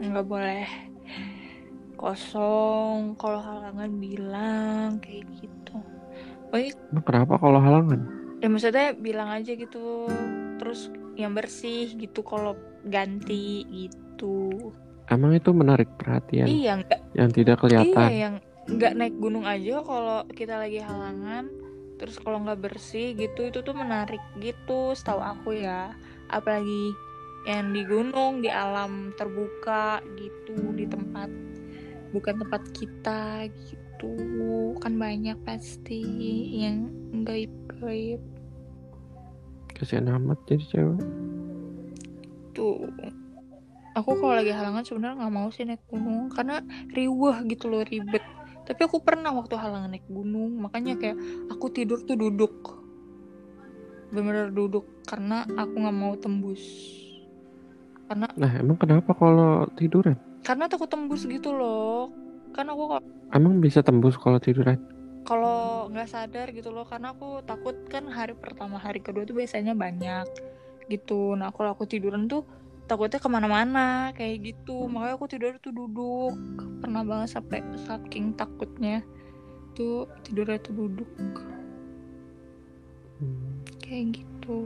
Nggak 0.00 0.26
boleh 0.26 0.66
kosong 2.00 3.14
kalau 3.20 3.40
halangan 3.44 3.92
bilang 4.00 4.98
kayak 5.04 5.28
gitu. 5.38 5.76
Emang 6.90 7.04
kenapa 7.04 7.36
kalau 7.36 7.60
halangan? 7.60 8.00
Ya 8.40 8.48
maksudnya 8.48 8.96
bilang 8.96 9.28
aja 9.30 9.52
gitu 9.52 10.08
terus 10.58 10.88
yang 11.14 11.36
bersih 11.36 11.92
gitu 11.94 12.24
kalau 12.24 12.56
ganti 12.88 13.68
gitu. 13.68 14.72
Emang 15.12 15.36
itu 15.36 15.52
menarik 15.52 15.92
perhatian? 16.00 16.48
Iya 16.48 16.72
nggak. 16.80 17.00
Yang 17.12 17.30
tidak 17.36 17.56
iya 17.60 17.62
kelihatan 17.62 18.08
yang 18.10 18.34
nggak 18.64 18.92
naik 18.96 19.16
gunung 19.20 19.44
aja 19.44 19.84
kalau 19.84 20.24
kita 20.32 20.56
lagi 20.56 20.80
halangan 20.80 21.52
terus 22.00 22.16
kalau 22.16 22.40
nggak 22.42 22.64
bersih 22.64 23.12
gitu 23.12 23.52
itu 23.52 23.60
tuh 23.60 23.76
menarik 23.76 24.20
gitu 24.40 24.96
setahu 24.96 25.20
aku 25.20 25.60
ya 25.60 25.92
apalagi 26.32 26.94
yang 27.44 27.76
di 27.76 27.84
gunung 27.84 28.40
di 28.40 28.48
alam 28.48 29.12
terbuka 29.20 30.00
gitu 30.16 30.56
di 30.72 30.88
tempat 30.88 31.28
bukan 32.14 32.34
tempat 32.40 32.62
kita 32.72 33.50
gitu. 33.52 34.76
Kan 34.80 34.96
banyak 34.96 35.36
pasti 35.44 36.00
yang 36.64 36.88
gaib-gaib. 37.26 38.22
Kasihan 39.74 40.08
amat 40.16 40.38
jadi 40.46 40.64
cewek. 40.70 41.00
Tuh. 42.54 42.86
Aku 43.94 44.18
kalau 44.18 44.34
lagi 44.34 44.50
halangan 44.50 44.82
sebenarnya 44.82 45.22
nggak 45.22 45.34
mau 45.34 45.48
sih 45.50 45.66
naik 45.66 45.82
gunung. 45.90 46.30
Karena 46.30 46.62
riwah 46.94 47.42
gitu 47.44 47.66
loh 47.68 47.82
ribet. 47.82 48.22
Tapi 48.64 48.80
aku 48.86 49.04
pernah 49.04 49.34
waktu 49.34 49.58
halangan 49.60 49.92
naik 49.92 50.08
gunung 50.08 50.56
makanya 50.64 50.96
kayak 50.96 51.18
aku 51.52 51.68
tidur 51.68 52.00
tuh 52.00 52.16
duduk 52.16 52.83
bener-bener 54.12 54.50
duduk 54.52 54.84
karena 55.08 55.46
aku 55.56 55.74
nggak 55.78 55.96
mau 55.96 56.12
tembus. 56.18 56.62
Karena 58.04 58.26
nah 58.36 58.52
emang 58.60 58.76
kenapa 58.76 59.16
kalau 59.16 59.68
tiduran? 59.78 60.16
Karena 60.44 60.68
takut 60.68 60.88
tembus 60.88 61.24
gitu 61.24 61.56
loh. 61.56 62.12
Kan 62.52 62.68
aku 62.68 62.82
kalau 62.90 63.04
emang 63.32 63.58
bisa 63.58 63.80
tembus 63.80 64.20
kalau 64.20 64.36
tiduran? 64.36 64.76
Kalau 65.24 65.88
nggak 65.88 66.08
sadar 66.12 66.52
gitu 66.52 66.68
loh 66.68 66.84
karena 66.84 67.16
aku 67.16 67.40
takut 67.48 67.72
kan 67.88 68.04
hari 68.12 68.36
pertama 68.36 68.76
hari 68.76 69.00
kedua 69.00 69.24
tuh 69.24 69.40
biasanya 69.40 69.72
banyak 69.72 70.28
gitu. 70.92 71.32
Nah 71.32 71.48
kalau 71.48 71.72
aku 71.72 71.88
tiduran 71.88 72.28
tuh 72.28 72.44
takutnya 72.84 73.16
ke 73.16 73.28
mana-mana 73.32 74.12
kayak 74.12 74.52
gitu. 74.52 74.84
Makanya 74.84 75.14
aku 75.16 75.26
tidur 75.28 75.56
tuh 75.60 75.72
duduk. 75.72 76.36
Pernah 76.84 77.02
banget 77.02 77.32
sampai 77.32 77.64
saking 77.88 78.36
takutnya 78.36 79.00
tuh 79.72 80.06
tidurnya 80.22 80.60
tuh 80.60 80.74
duduk. 80.76 81.10
Hmm, 83.18 83.53
kayak 83.84 84.16
gitu. 84.16 84.60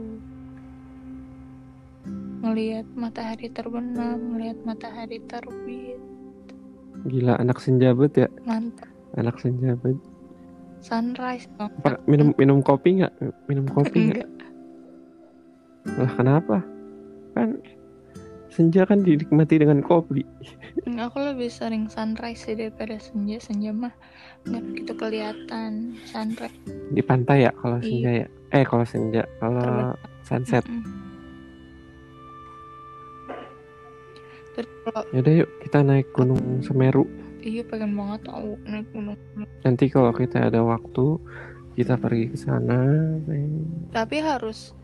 Ngelihat 2.39 2.87
matahari 2.95 3.51
terbenam 3.51 4.33
ngelihat 4.33 4.57
matahari 4.63 5.19
terbit. 5.27 5.99
Gila 7.03 7.35
anak 7.35 7.59
senjabat 7.59 8.15
ya? 8.15 8.27
Mantap. 8.47 8.87
Anak 9.19 9.35
senjabat 9.43 9.99
sunrise 10.79 11.51
dong. 11.59 11.71
Apa 11.83 11.99
minum 12.07 12.31
minum 12.39 12.63
kopi 12.63 13.03
nggak? 13.03 13.13
Minum 13.51 13.67
kopi 13.67 14.15
nggak? 14.15 14.23
Enggak. 14.23 15.99
Lah 15.99 16.11
kenapa? 16.15 16.57
Kan 17.35 17.59
senja 18.49 18.87
kan 18.87 19.03
dinikmati 19.03 19.59
dengan 19.59 19.83
kopi. 19.83 20.23
Aku 20.87 21.17
lebih 21.19 21.51
sering 21.51 21.91
sunrise 21.91 22.47
sih 22.47 22.55
daripada 22.55 22.95
senja. 22.99 23.37
Senja 23.43 23.75
mah 23.75 23.91
nggak 24.47 24.63
begitu 24.71 24.91
kelihatan. 24.95 25.99
Sunrise. 26.07 26.55
Di 26.95 27.03
pantai 27.03 27.47
ya 27.47 27.51
kalau 27.59 27.83
Iya. 27.83 27.87
senja 27.87 28.11
ya 28.25 28.27
eh 28.49 28.65
kalau 28.65 28.85
senja 28.85 29.23
kalau 29.37 29.93
sunset 30.23 30.65
kalau 34.83 35.03
yaudah 35.13 35.33
yuk 35.45 35.49
kita 35.63 35.79
naik 35.81 36.07
gunung 36.11 36.59
Semeru 36.59 37.05
iya 37.39 37.63
pengen 37.63 37.95
banget 37.95 38.27
tau 38.27 38.59
naik 38.67 38.87
gunung. 38.91 39.15
nanti 39.63 39.85
kalau 39.87 40.11
kita 40.11 40.51
ada 40.51 40.59
waktu 40.59 41.15
kita 41.79 41.95
pergi 41.95 42.27
ke 42.27 42.35
sana. 42.35 42.83
Tapi 43.95 44.19
harus 44.19 44.75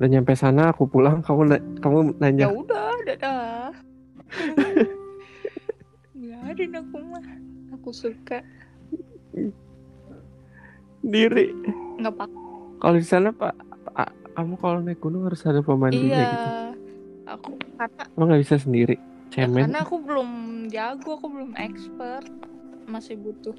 dan 0.00 0.08
nyampe 0.08 0.32
sana 0.32 0.72
aku 0.72 0.88
pulang 0.88 1.20
kamu 1.20 1.42
na- 1.44 1.64
kamu 1.84 1.98
ya 2.08 2.20
nanya 2.24 2.46
udah 2.48 2.88
dadah. 3.04 3.68
Biarin 6.16 6.72
aku 6.72 6.96
mah. 7.04 7.26
Aku 7.76 7.92
suka 7.92 8.40
diri 11.04 11.52
nggak 12.00 12.14
pak. 12.16 12.30
Kalau 12.78 12.96
di 12.96 13.04
sana 13.04 13.28
pak 13.30 13.54
pak, 13.88 14.08
kamu 14.32 14.54
kalau 14.56 14.78
naik 14.78 14.98
gunung 14.98 15.26
harus 15.26 15.42
ada 15.42 15.60
pemandunya 15.60 16.06
Iya. 16.14 16.30
gitu 16.30 16.48
Aku 17.28 17.50
karena 17.76 18.02
lo 18.08 18.22
nggak 18.24 18.40
bisa 18.40 18.56
sendiri 18.56 18.96
ya, 18.96 19.44
cemen 19.44 19.68
karena 19.68 19.80
aku 19.84 19.96
belum 20.00 20.30
jago, 20.68 21.10
aku 21.14 21.26
belum 21.28 21.52
expert. 21.54 22.24
Masih 22.86 23.20
butuh. 23.20 23.52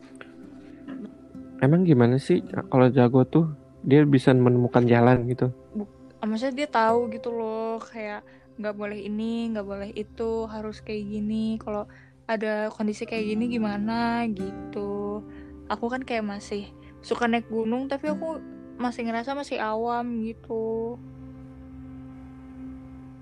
emang 1.59 1.83
gimana 1.83 2.17
sih 2.17 2.39
kalau 2.71 2.87
jago 2.89 3.21
tuh 3.23 3.45
dia 3.83 4.01
bisa 4.03 4.31
menemukan 4.31 4.83
jalan 4.83 5.27
gitu 5.27 5.51
Ah, 6.19 6.27
Maksudnya 6.27 6.65
dia 6.65 6.67
tahu 6.67 7.07
gitu 7.13 7.31
loh 7.31 7.79
kayak 7.79 8.27
nggak 8.59 8.75
boleh 8.75 8.99
ini, 8.99 9.55
nggak 9.55 9.63
boleh 9.63 9.87
itu, 9.95 10.43
harus 10.51 10.83
kayak 10.83 11.07
gini. 11.07 11.55
Kalau 11.55 11.87
ada 12.27 12.67
kondisi 12.67 13.07
kayak 13.07 13.23
gini 13.23 13.47
gimana 13.47 14.27
gitu. 14.27 15.23
Aku 15.71 15.87
kan 15.87 16.03
kayak 16.03 16.27
masih 16.27 16.67
suka 16.99 17.23
naik 17.23 17.47
gunung 17.47 17.87
tapi 17.87 18.11
aku 18.11 18.35
masih 18.79 19.05
ngerasa 19.05 19.35
masih 19.35 19.59
awam 19.59 20.23
gitu. 20.23 20.95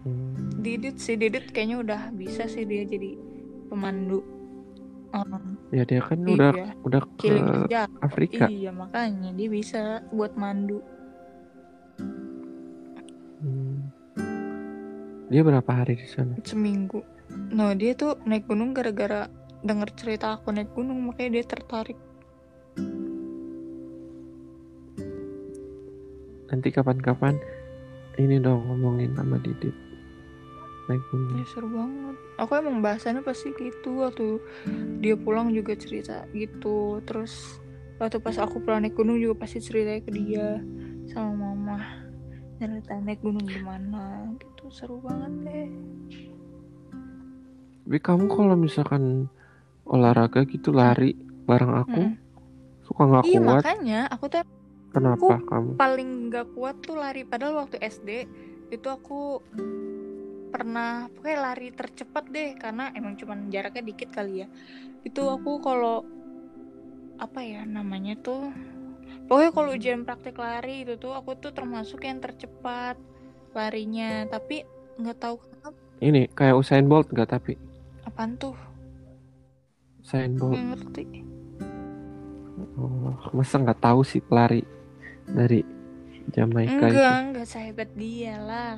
Hmm. 0.05 0.53
Didit 0.61 1.01
sih, 1.01 1.17
Didit 1.17 1.49
kayaknya 1.49 1.81
udah 1.81 2.01
bisa 2.13 2.45
sih 2.45 2.63
dia 2.63 2.85
jadi 2.85 3.17
pemandu. 3.67 4.21
Um, 5.15 5.55
ya 5.71 5.87
dia 5.87 6.03
kan 6.03 6.19
Iya. 6.27 6.35
udah 6.35 6.51
udah 6.83 7.01
ke. 7.15 7.31
Afrika 8.03 8.51
Iya 8.51 8.75
makanya 8.75 9.31
dia 9.33 9.47
bisa 9.47 10.03
buat 10.11 10.35
mandu. 10.35 10.83
Hmm. 13.39 13.87
dia 15.27 15.41
berapa 15.43 15.67
hari 15.67 15.99
di 15.99 16.07
sana 16.07 16.39
seminggu. 16.43 17.03
Nah 17.51 17.75
dia 17.75 17.95
tuh 17.95 18.15
naik 18.23 18.47
gunung 18.47 18.71
gara-gara 18.71 19.27
denger 19.63 19.89
cerita 19.95 20.39
aku 20.39 20.55
naik 20.55 20.71
gunung 20.71 21.03
makanya 21.03 21.39
dia 21.39 21.45
tertarik. 21.47 21.99
Nanti 26.47 26.67
kapan-kapan 26.71 27.35
ini 28.17 28.39
dong 28.39 28.65
ngomongin 28.67 29.13
sama 29.13 29.37
Didit 29.39 29.75
Ya 30.87 31.43
seru 31.51 31.67
banget. 31.67 32.15
Aku 32.39 32.55
emang 32.55 32.79
bahasannya 32.79 33.19
pasti 33.19 33.51
gitu 33.59 34.07
waktu 34.07 34.39
dia 35.03 35.19
pulang 35.19 35.51
juga 35.51 35.75
cerita 35.75 36.23
gitu. 36.31 37.03
Terus 37.03 37.59
waktu 37.99 38.23
pas 38.23 38.39
aku 38.39 38.63
pulang 38.63 38.79
naik 38.79 38.95
gunung 38.95 39.19
juga 39.19 39.43
pasti 39.43 39.59
cerita 39.59 39.99
ke 39.99 40.15
dia 40.15 40.63
sama 41.11 41.51
mama. 41.51 41.83
Cerita 42.55 42.95
naik 43.03 43.19
gunung 43.19 43.43
gimana 43.43 44.31
gitu 44.39 44.71
seru 44.71 45.03
banget 45.03 45.33
deh. 45.43 45.69
tapi 47.87 48.03
kamu 48.03 48.27
kalau 48.27 48.55
misalkan 48.59 49.31
olahraga 49.87 50.43
gitu 50.43 50.75
lari 50.75 51.15
bareng 51.47 51.71
aku 51.71 52.01
Mm. 52.03 52.15
suka 52.83 53.01
nggak 53.07 53.23
Iya 53.23 53.39
kuat 53.39 53.47
makanya 53.63 53.99
aku 54.11 54.27
tuh 54.27 54.43
kenapa 54.91 55.39
kamu? 55.43 55.75
paling 55.75 56.09
nggak 56.31 56.47
kuat 56.55 56.75
tuh 56.83 56.97
lari. 56.99 57.23
Padahal 57.27 57.65
waktu 57.67 57.77
SD 57.81 58.09
itu 58.71 58.87
aku 58.87 59.39
pernah 60.47 61.11
pokoknya 61.11 61.39
lari 61.43 61.69
tercepat 61.75 62.23
deh 62.31 62.55
karena 62.55 62.91
emang 62.95 63.19
cuman 63.19 63.51
jaraknya 63.51 63.83
dikit 63.83 64.09
kali 64.11 64.43
ya. 64.43 64.47
Itu 65.03 65.27
aku 65.27 65.59
kalau 65.59 66.03
apa 67.17 67.41
ya 67.41 67.65
namanya 67.65 68.13
tuh 68.21 68.53
pokoknya 69.25 69.51
kalau 69.51 69.69
ujian 69.73 70.01
praktek 70.05 70.37
lari 70.37 70.85
itu 70.85 70.95
tuh 71.01 71.17
aku 71.17 71.35
tuh 71.39 71.51
termasuk 71.51 72.03
yang 72.07 72.23
tercepat 72.23 72.95
larinya. 73.51 74.27
Tapi 74.27 74.63
nggak 74.97 75.17
tahu 75.19 75.35
kenapa. 75.39 75.77
Ini 75.97 76.21
kayak 76.31 76.55
Usain 76.57 76.85
Bolt 76.85 77.09
nggak 77.09 77.29
tapi? 77.29 77.53
Apaan 78.05 78.37
tuh? 78.39 78.55
Usain 80.01 80.33
Bolt. 80.37 80.55
Ngerti. 80.55 81.05
Oh, 82.77 83.13
masa 83.33 83.57
nggak 83.57 83.81
tahu 83.81 84.05
sih 84.05 84.21
pelari 84.21 84.76
dari 85.31 85.61
Jamaika 86.31 86.91
itu? 86.91 86.95
Enggak 86.95 87.15
enggak 87.23 87.47
sehebat 87.47 87.89
dia 87.95 88.35
lah. 88.39 88.75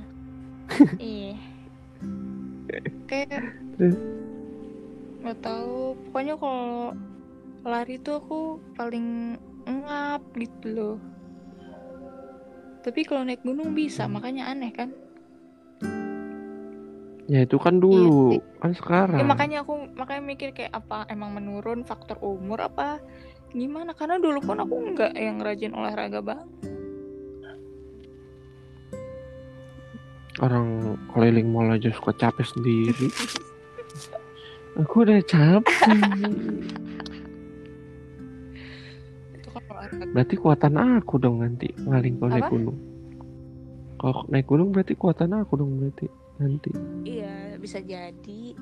Iya. 1.01 1.33
Kayak 3.09 3.41
nggak 5.25 5.39
tahu. 5.41 5.97
Pokoknya 6.09 6.35
kalau 6.37 6.93
lari 7.65 7.97
tuh 7.97 8.21
aku 8.21 8.41
paling 8.77 9.37
ngap 9.65 10.21
gitu 10.37 10.67
loh. 10.69 10.97
Tapi 12.85 13.01
kalau 13.03 13.25
naik 13.25 13.41
gunung 13.41 13.73
bisa 13.73 14.05
makanya 14.05 14.53
aneh 14.53 14.71
kan? 14.71 14.93
Ya 17.29 17.45
itu 17.45 17.57
kan 17.57 17.81
dulu. 17.81 18.37
Iya. 18.37 18.61
Kan 18.61 18.71
sekarang. 18.77 19.19
Ya 19.21 19.25
makanya 19.25 19.57
aku 19.65 19.73
makanya 19.97 20.21
mikir 20.25 20.49
kayak 20.53 20.73
apa 20.73 21.09
emang 21.09 21.33
menurun 21.33 21.81
faktor 21.81 22.21
umur 22.21 22.61
apa 22.61 23.01
gimana? 23.53 23.91
Karena 23.97 24.21
dulu 24.21 24.39
pun 24.41 24.57
aku 24.61 24.75
nggak 24.93 25.13
yang 25.17 25.37
rajin 25.41 25.73
olahraga 25.73 26.19
banget. 26.21 26.49
Orang 30.39 30.95
keliling 31.11 31.51
mall 31.51 31.67
aja 31.67 31.91
suka 31.91 32.15
capek 32.15 32.47
sendiri. 32.47 33.11
Aku 34.79 35.03
udah 35.03 35.19
capek. 35.27 35.99
Berarti 40.15 40.35
kuatan 40.39 40.75
aku 40.79 41.19
dong 41.19 41.43
nanti 41.43 41.67
paling 41.75 42.15
kalau 42.15 42.31
naik 42.31 42.47
gunung. 42.47 42.77
Kalau 43.99 44.23
naik 44.31 44.47
gunung 44.47 44.69
berarti 44.71 44.93
kuatan 44.95 45.35
aku 45.35 45.59
dong 45.59 45.71
berarti 45.75 46.07
nanti. 46.39 46.71
Iya 47.03 47.59
bisa 47.59 47.83
jadi. 47.83 48.55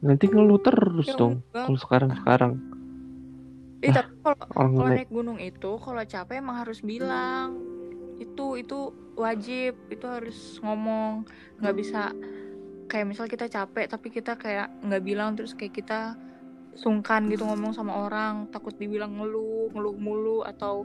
Nanti 0.00 0.24
ngeluh 0.32 0.60
terus 0.64 1.12
dong 1.12 1.44
kalau 1.52 1.76
sekarang 1.76 2.16
sekarang 2.16 2.52
Eh, 3.80 3.92
tapi 3.96 4.12
kalau 4.52 4.92
naik 4.92 5.08
gunung 5.08 5.40
itu 5.40 5.80
kalau 5.80 6.04
capek 6.04 6.36
emang 6.36 6.60
harus 6.60 6.84
bilang. 6.84 7.56
Itu 8.20 8.60
itu 8.60 8.92
wajib 9.16 9.76
itu 9.88 10.04
harus 10.04 10.60
ngomong. 10.60 11.24
Nggak 11.64 11.76
bisa 11.80 12.12
kayak 12.92 13.06
misal 13.08 13.24
kita 13.30 13.48
capek 13.48 13.86
tapi 13.88 14.12
kita 14.12 14.36
kayak 14.36 14.68
nggak 14.84 15.02
bilang 15.06 15.38
terus 15.38 15.56
kayak 15.56 15.72
kita 15.72 16.18
sungkan 16.76 17.32
gitu 17.32 17.48
ngomong 17.48 17.72
sama 17.72 18.04
orang. 18.04 18.52
Takut 18.52 18.76
dibilang 18.76 19.16
ngeluh 19.16 19.72
ngeluh 19.72 19.96
mulu 19.96 20.38
atau 20.44 20.84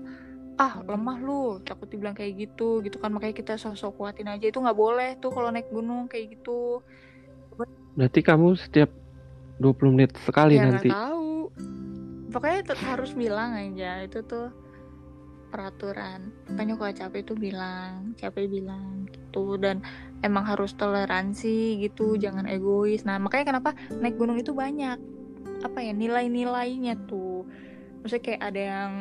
ah 0.56 0.80
lemah 0.88 1.20
lu. 1.20 1.60
Takut 1.68 1.92
dibilang 1.92 2.16
kayak 2.16 2.48
gitu 2.48 2.80
gitu 2.80 2.96
kan. 3.04 3.12
Makanya 3.12 3.36
kita 3.36 3.54
sosok 3.60 4.00
kuatin 4.00 4.32
aja. 4.32 4.48
Itu 4.48 4.64
nggak 4.64 4.80
boleh 4.80 5.20
tuh 5.20 5.36
kalau 5.36 5.52
naik 5.52 5.68
gunung 5.68 6.08
kayak 6.08 6.40
gitu. 6.40 6.80
Berarti 8.00 8.24
kamu 8.24 8.56
setiap 8.56 8.92
20 9.60 9.96
menit 9.96 10.12
sekali 10.24 10.60
ya 10.60 10.68
nanti. 10.68 10.92
tahu 10.92 11.25
pokoknya 12.36 12.68
tetap 12.68 12.84
harus 12.84 13.16
bilang 13.16 13.56
aja 13.56 14.04
itu 14.04 14.20
tuh 14.28 14.52
peraturan. 15.56 16.36
Makanya 16.52 16.76
kalau 16.76 16.92
capek 16.92 17.24
itu 17.24 17.34
bilang 17.40 18.12
capek 18.20 18.52
bilang 18.52 19.08
gitu. 19.08 19.56
Dan 19.56 19.80
emang 20.20 20.44
harus 20.44 20.76
toleransi 20.76 21.80
gitu 21.80 22.20
jangan 22.20 22.44
egois. 22.52 23.08
Nah 23.08 23.16
makanya 23.24 23.56
kenapa 23.56 23.72
naik 24.04 24.20
gunung 24.20 24.36
itu 24.36 24.52
banyak? 24.52 25.00
Apa 25.64 25.80
ya 25.80 25.96
nilai-nilainya 25.96 27.08
tuh. 27.08 27.48
Maksudnya 28.04 28.24
kayak 28.28 28.42
ada 28.44 28.62
yang 28.62 28.92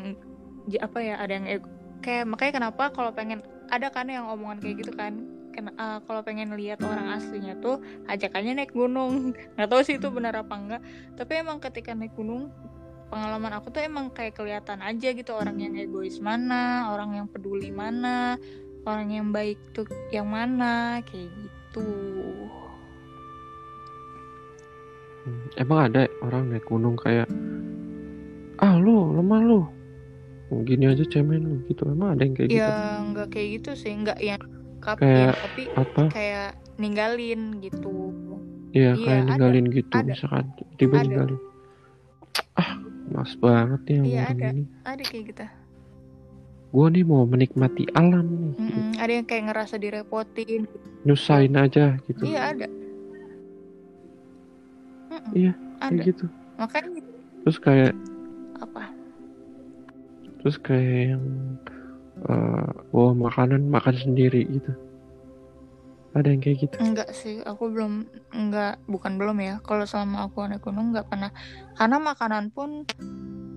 apa 0.78 0.98
ya 1.02 1.14
ada 1.18 1.32
yang 1.34 1.46
ego, 1.50 1.68
kayak 2.00 2.24
makanya 2.24 2.52
kenapa 2.62 2.84
kalau 2.94 3.10
pengen 3.12 3.42
ada 3.68 3.90
kan 3.90 4.06
yang 4.06 4.30
omongan 4.30 4.62
kayak 4.62 4.86
gitu 4.86 4.94
kan? 4.94 5.26
Ken- 5.50 5.74
eh, 5.74 5.98
kalau 6.06 6.22
pengen 6.22 6.54
lihat 6.54 6.78
orang 6.86 7.18
aslinya 7.18 7.58
tuh 7.58 7.82
ajakannya 8.06 8.62
naik 8.62 8.70
gunung. 8.70 9.34
Nggak 9.58 9.68
tahu 9.74 9.80
sih 9.82 9.98
itu 9.98 10.06
benar 10.14 10.38
apa 10.38 10.54
enggak. 10.54 10.82
Tapi 11.18 11.42
emang 11.42 11.58
ketika 11.58 11.98
naik 11.98 12.14
gunung 12.14 12.54
pengalaman 13.06 13.52
aku 13.54 13.68
tuh 13.68 13.80
emang 13.80 14.08
kayak 14.08 14.34
kelihatan 14.34 14.80
aja 14.80 15.08
gitu 15.10 15.32
orang 15.32 15.56
yang 15.56 15.74
egois 15.74 16.18
mana 16.18 16.88
orang 16.88 17.14
yang 17.14 17.26
peduli 17.26 17.68
mana 17.68 18.36
orang 18.82 19.08
yang 19.08 19.28
baik 19.28 19.56
tuh 19.70 19.84
yang 20.08 20.26
mana 20.26 21.00
kayak 21.02 21.28
gitu 21.30 21.88
Hmm, 25.24 25.48
Emang 25.56 25.88
ada 25.88 26.04
orang 26.20 26.52
naik 26.52 26.68
gunung 26.68 26.94
kayak 26.94 27.24
ah 28.60 28.76
lu 28.76 29.08
lemah 29.10 29.40
lu. 29.40 29.60
Gini 30.62 30.84
aja 30.84 31.00
cemen 31.02 31.40
lu 31.42 31.56
gitu. 31.64 31.88
Emang 31.88 32.12
ada 32.12 32.22
yang 32.22 32.36
kayak 32.36 32.48
gitu? 32.48 32.60
ya 32.60 32.72
nggak 33.02 33.28
kayak 33.32 33.48
gitu 33.56 33.70
sih 33.72 33.92
nggak 33.96 34.20
yang 34.20 34.42
kap 34.78 35.00
Kayak- 35.00 35.32
ya, 35.32 35.40
tapi 35.40 35.62
Apa? 35.72 36.02
kayak 36.12 36.50
ninggalin 36.76 37.56
gitu 37.58 38.12
Iya, 38.76 38.92
Iya, 38.92 39.00
kayak 39.00 39.16
ada. 39.16 39.26
ninggalin 39.30 39.66
gitu 39.72 39.94
Ada. 39.94 40.04
misalkan 40.04 40.44
tiba 40.76 40.94
Ada. 40.94 41.04
ninggalin. 41.08 41.40
Ah, 42.52 42.70
mas 43.06 43.32
banget 43.36 43.82
yang 43.90 44.06
Iya, 44.06 44.22
ada. 44.26 44.48
ini. 44.50 44.64
ada 44.82 45.02
kayak 45.02 45.24
gitu 45.30 45.44
Gua 46.68 46.90
nih 46.90 47.06
mau 47.06 47.22
menikmati 47.22 47.86
alam 47.94 48.26
nih. 48.26 48.54
Mm-mm, 48.58 48.98
ada 48.98 49.12
yang 49.12 49.22
kayak 49.24 49.44
ngerasa 49.46 49.78
direpotin 49.78 50.66
Nyusahin 51.04 51.54
aja 51.54 51.94
gitu. 52.04 52.22
iya 52.24 52.50
ada 52.50 52.66
Mm-mm, 55.06 55.30
Iya, 55.32 55.52
ada 55.78 55.90
Kayak 55.92 56.06
gitu. 56.08 56.24
makanya 56.56 56.88
Terus 57.44 57.58
kayak 57.60 57.92
apa 58.56 58.84
terus 60.40 60.56
kayak 60.58 61.14
yang 61.14 61.24
eh, 62.24 62.68
bawa 62.90 63.10
makanan 63.14 63.64
makan 63.66 63.96
sendiri 63.96 64.44
gitu. 64.50 64.72
Ada 66.14 66.30
yang 66.30 66.40
kayak 66.42 66.58
gitu. 66.62 66.74
Enggak 66.78 67.10
sih, 67.10 67.42
aku 67.42 67.74
belum 67.74 68.06
enggak 68.30 68.78
bukan 68.86 69.18
belum 69.18 69.38
ya. 69.42 69.54
Kalau 69.66 69.82
selama 69.82 70.30
aku 70.30 70.46
naik 70.46 70.62
gunung 70.62 70.94
enggak 70.94 71.10
pernah. 71.10 71.34
Karena 71.74 71.98
makanan 71.98 72.54
pun 72.54 72.86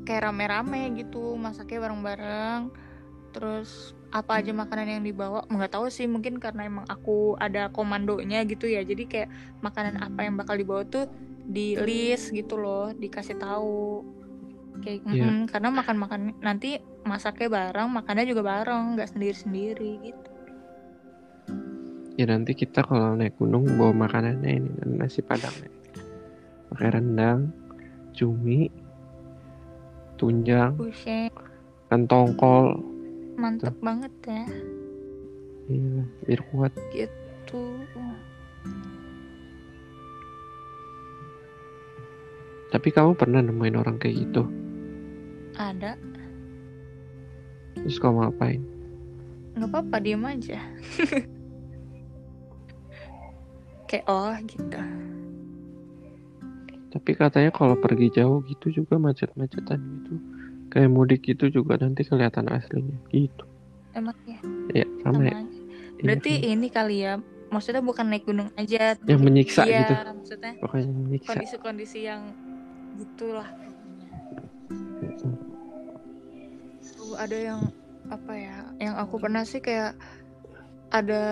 kayak 0.10 0.26
rame-rame 0.26 0.98
gitu, 0.98 1.38
masaknya 1.38 1.86
bareng-bareng. 1.86 2.74
Terus 3.30 3.93
apa 4.10 4.39
aja 4.39 4.56
makanan 4.56 4.98
yang 5.00 5.04
dibawa 5.04 5.43
nggak 5.52 5.78
tahu 5.78 5.91
sih 5.91 6.08
mungkin 6.08 6.39
karena 6.39 6.63
emang 6.63 6.88
aku 6.88 7.36
ada 7.43 7.67
komandonya 7.76 8.48
gitu 8.48 8.72
ya 8.72 8.80
jadi 8.88 9.04
kayak 9.04 9.30
makanan 9.60 10.00
apa 10.00 10.24
yang 10.24 10.39
bakal 10.39 10.56
dibawa 10.56 10.88
tuh 10.88 11.12
di 11.43 11.76
list 11.76 12.32
gitu 12.32 12.56
loh 12.56 12.96
dikasih 12.96 13.36
tahu 13.36 14.08
kayak 14.80 15.04
Iya. 15.12 15.28
"Mm-mm," 15.28 15.52
karena 15.52 15.70
makan 15.76 15.98
makan 16.00 16.22
nanti 16.39 16.80
masaknya 17.04 17.52
bareng 17.52 17.91
makannya 17.91 18.26
juga 18.32 18.48
bareng 18.48 18.96
nggak 18.96 19.12
sendiri 19.12 19.36
sendiri 19.36 19.91
gitu 20.08 20.28
Ya 22.18 22.26
nanti 22.26 22.52
kita 22.52 22.82
kalau 22.82 23.14
naik 23.14 23.38
gunung 23.38 23.78
bawa 23.78 23.94
makanannya 23.96 24.52
ini 24.58 24.70
nasi 24.90 25.22
padang 25.22 25.54
nih. 25.62 25.70
Pakai 26.68 26.90
rendang, 26.92 27.54
cumi, 28.12 28.68
tunjang, 30.18 30.74
Buset, 30.76 31.32
dan 31.88 32.10
tongkol. 32.10 32.82
mantep 33.38 33.78
banget 33.80 34.10
ya 34.26 34.44
Iya, 35.70 36.02
biar 36.26 36.42
kuat. 36.50 36.74
tuh 37.46 37.78
Tapi 42.68 42.90
kamu 42.90 43.14
pernah 43.14 43.40
nemuin 43.40 43.78
orang 43.78 43.96
kayak 43.96 44.26
gitu? 44.26 44.44
ada 45.54 45.94
Terus 47.78 47.98
kamu 47.98 48.26
ngapain? 48.26 48.62
nggak 49.54 49.70
apa-apa 49.70 49.98
diem 49.98 50.22
aja 50.22 50.60
kayak 53.88 54.06
oh 54.12 54.36
gitu 54.45 54.80
Tapi 56.88 57.12
katanya 57.13 57.52
kalau 57.54 57.76
pergi 57.78 58.10
jauh 58.10 58.41
gitu 58.47 58.82
juga 58.84 58.97
macet-macetan 58.97 59.78
gitu. 59.78 60.13
Kayak 60.71 60.89
mudik 60.91 61.21
gitu 61.23 61.52
juga 61.52 61.78
nanti 61.78 62.04
kelihatan 62.08 62.47
aslinya 62.50 62.95
gitu. 63.12 63.43
emang 63.93 64.15
ya 64.26 64.39
Ya, 64.73 64.86
sama 65.04 65.26
ya. 65.26 65.36
Iya 65.97 66.06
berarti 66.06 66.34
ini 66.54 66.67
kali 66.69 67.02
ya 67.02 67.17
maksudnya 67.50 67.82
bukan 67.82 68.06
naik 68.12 68.28
gunung 68.28 68.50
aja 68.60 68.93
yang 69.08 69.21
menyiksa 69.23 69.63
iya, 69.65 69.88
gitu. 69.88 69.93
maksudnya 70.13 70.54
Pokoknya 70.62 70.91
menyiksa. 70.91 71.28
kondisi-kondisi 71.34 72.00
yang 72.06 72.21
gitulah 73.00 73.50
Tuh, 76.97 77.13
ada 77.15 77.38
yang 77.38 77.62
apa 78.08 78.34
ya 78.36 78.58
yang 78.80 78.95
aku 79.00 79.19
pernah 79.19 79.43
sih 79.43 79.60
kayak 79.60 79.95
ada 80.88 81.23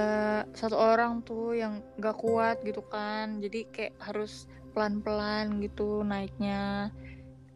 satu 0.51 0.75
orang 0.75 1.23
tuh 1.23 1.55
yang 1.55 1.79
gak 1.99 2.19
kuat 2.19 2.59
gitu 2.63 2.83
kan. 2.87 3.39
Jadi 3.39 3.67
kayak 3.71 3.95
harus 4.03 4.47
pelan-pelan 4.75 5.63
gitu 5.63 6.03
naiknya. 6.03 6.91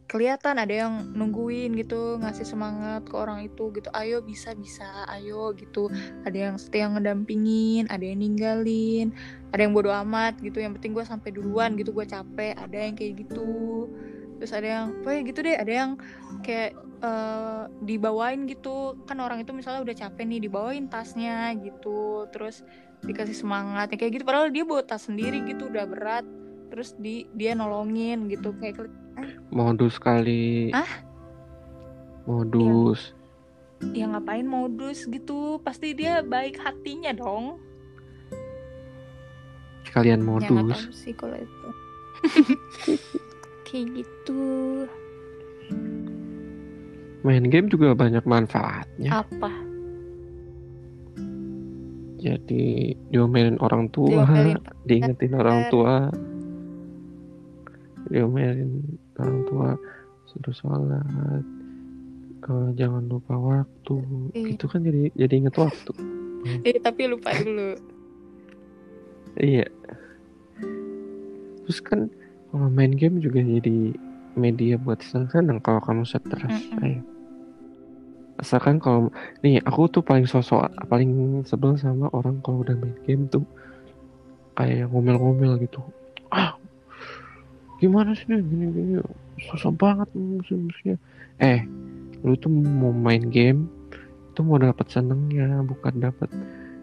Kelihatan 0.10 0.58
ada 0.58 0.74
yang 0.74 1.14
nungguin 1.14 1.78
gitu 1.78 2.18
ngasih 2.18 2.42
semangat 2.42 3.06
ke 3.06 3.14
orang 3.14 3.46
itu 3.46 3.70
gitu. 3.76 3.94
Ayo 3.94 4.26
bisa 4.26 4.58
bisa 4.58 5.06
ayo 5.12 5.54
gitu. 5.54 5.92
Ada 6.26 6.50
yang 6.50 6.56
setia 6.58 6.90
ngedampingin 6.90 7.86
ada 7.94 8.02
yang 8.02 8.18
ninggalin 8.24 9.14
ada 9.54 9.62
yang 9.62 9.78
bodo 9.78 9.94
amat 9.94 10.42
gitu. 10.42 10.58
Yang 10.64 10.82
penting 10.82 10.98
gue 10.98 11.06
sampai 11.06 11.30
duluan 11.30 11.78
gitu 11.78 11.94
gue 11.94 12.10
capek 12.10 12.58
ada 12.58 12.74
yang 12.74 12.98
kayak 12.98 13.22
gitu 13.28 13.86
terus 14.40 14.52
ada 14.52 14.68
yang 14.68 14.86
pokoknya 15.04 15.22
gitu 15.28 15.40
deh 15.44 15.56
ada 15.56 15.74
yang 15.76 15.92
kayak 16.42 16.72
eh, 17.00 17.64
dibawain 17.82 18.48
gitu 18.48 18.96
kan 19.04 19.20
orang 19.20 19.44
itu 19.44 19.52
misalnya 19.52 19.84
udah 19.84 19.96
capek 19.98 20.24
nih 20.26 20.40
dibawain 20.42 20.88
tasnya 20.88 21.52
gitu 21.56 22.24
terus 22.32 22.64
dikasih 23.00 23.36
semangat 23.36 23.92
ya 23.92 23.98
kayak 23.98 24.12
gitu 24.16 24.24
padahal 24.24 24.48
dia 24.48 24.64
bawa 24.64 24.80
tas 24.82 25.08
sendiri 25.08 25.44
gitu 25.44 25.68
udah 25.68 25.84
berat 25.84 26.24
terus 26.70 26.96
di 26.96 27.28
dia 27.32 27.52
nolongin 27.54 28.28
gitu 28.28 28.56
kayak 28.56 28.76
keli- 28.78 28.98
Modus 29.52 30.00
kali. 30.00 30.72
Ah? 30.72 30.88
Modus. 32.24 33.12
ya 33.92 34.06
ngapain 34.06 34.44
modus 34.44 35.08
gitu 35.08 35.58
pasti 35.60 35.96
dia 35.96 36.20
baik 36.20 36.60
hatinya 36.60 37.16
dong 37.16 37.58
Sekalian 39.88 40.20
ya 40.20 40.28
modus. 40.52 40.80
tahu 40.84 40.92
sih 40.94 41.14
kalau 41.16 41.36
itu 41.36 41.68
kayak 43.70 44.02
gitu 44.02 44.42
Main 47.20 47.52
game 47.52 47.68
juga 47.68 47.94
banyak 47.94 48.24
manfaatnya. 48.24 49.22
apa 49.22 49.52
Jadi 52.20 52.92
diomelin 53.16 53.56
orang 53.64 53.88
tua, 53.96 54.28
Diomelin 54.28 54.60
diingetin 54.92 55.34
orang 55.40 55.72
tua, 55.72 56.12
diomelin 58.12 58.84
orang 59.16 59.40
tua, 59.48 59.70
suruh 60.28 60.52
sholat, 60.52 61.44
eh, 62.44 62.70
jangan 62.76 63.08
lupa 63.08 63.40
waktu. 63.40 64.04
Iya. 64.36 64.52
Itu 64.52 64.68
kan 64.68 64.84
jadi 64.84 65.16
jadi 65.16 65.34
inget 65.40 65.56
waktu. 65.56 65.92
eh 66.68 66.76
tapi 66.88 67.08
lupa 67.08 67.32
dulu 67.40 67.80
Iya. 69.40 69.68
Terus 71.64 71.80
kan 71.80 72.12
kalau 72.50 72.68
main 72.70 72.94
game 72.94 73.22
juga 73.22 73.42
jadi 73.42 73.94
media 74.38 74.76
buat 74.82 75.02
senang-senang 75.02 75.62
kalau 75.62 75.82
kamu 75.82 76.04
stres. 76.06 76.50
Mm-mm. 76.50 76.84
Ayo. 76.84 77.02
Asalkan 78.40 78.80
kalau 78.80 79.12
nih 79.44 79.60
aku 79.68 79.92
tuh 79.92 80.00
paling 80.00 80.24
sosok 80.24 80.72
paling 80.88 81.44
sebel 81.44 81.76
sama 81.76 82.08
orang 82.16 82.40
kalau 82.40 82.64
udah 82.64 82.76
main 82.80 82.96
game 83.04 83.28
tuh 83.28 83.44
kayak 84.56 84.88
ngomel-ngomel 84.90 85.60
gitu. 85.60 85.84
Ah, 86.32 86.56
gimana 87.84 88.16
sih 88.16 88.28
nih 88.32 88.40
gini-gini 88.44 89.04
susah 89.44 89.72
banget 89.76 90.08
musuh-musuhnya. 90.16 90.96
Eh, 91.40 91.64
lu 92.24 92.36
tuh 92.40 92.52
mau 92.52 92.92
main 92.92 93.24
game 93.28 93.68
itu 94.32 94.40
mau 94.44 94.56
dapat 94.56 94.88
senengnya 94.88 95.60
bukan 95.68 96.00
dapat 96.00 96.32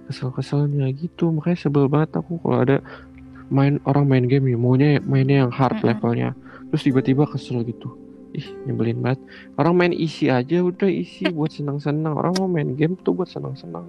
kesel-keselnya 0.06 0.92
gitu 0.94 1.32
makanya 1.32 1.58
sebel 1.58 1.88
banget 1.88 2.20
aku 2.20 2.38
kalau 2.40 2.62
ada 2.62 2.78
main 3.48 3.78
orang 3.84 4.04
main 4.06 4.24
game 4.26 4.50
ya 4.50 4.58
maunya 4.58 4.98
mainnya 5.00 5.46
yang 5.46 5.52
hard 5.54 5.78
Mm-mm. 5.78 5.88
levelnya. 5.88 6.30
Terus 6.68 6.82
tiba-tiba 6.82 7.24
kesel 7.24 7.62
gitu. 7.62 7.94
Ih 8.32 8.44
nyebelin 8.64 9.00
banget. 9.00 9.22
Orang 9.54 9.78
main 9.78 9.94
isi 9.94 10.28
aja 10.28 10.60
udah 10.60 10.86
isi 10.86 11.30
buat 11.30 11.48
senang-senang. 11.48 12.12
Orang 12.12 12.34
mau 12.36 12.46
main 12.46 12.74
game 12.74 12.98
tuh 13.00 13.14
buat 13.14 13.30
senang-senang. 13.30 13.86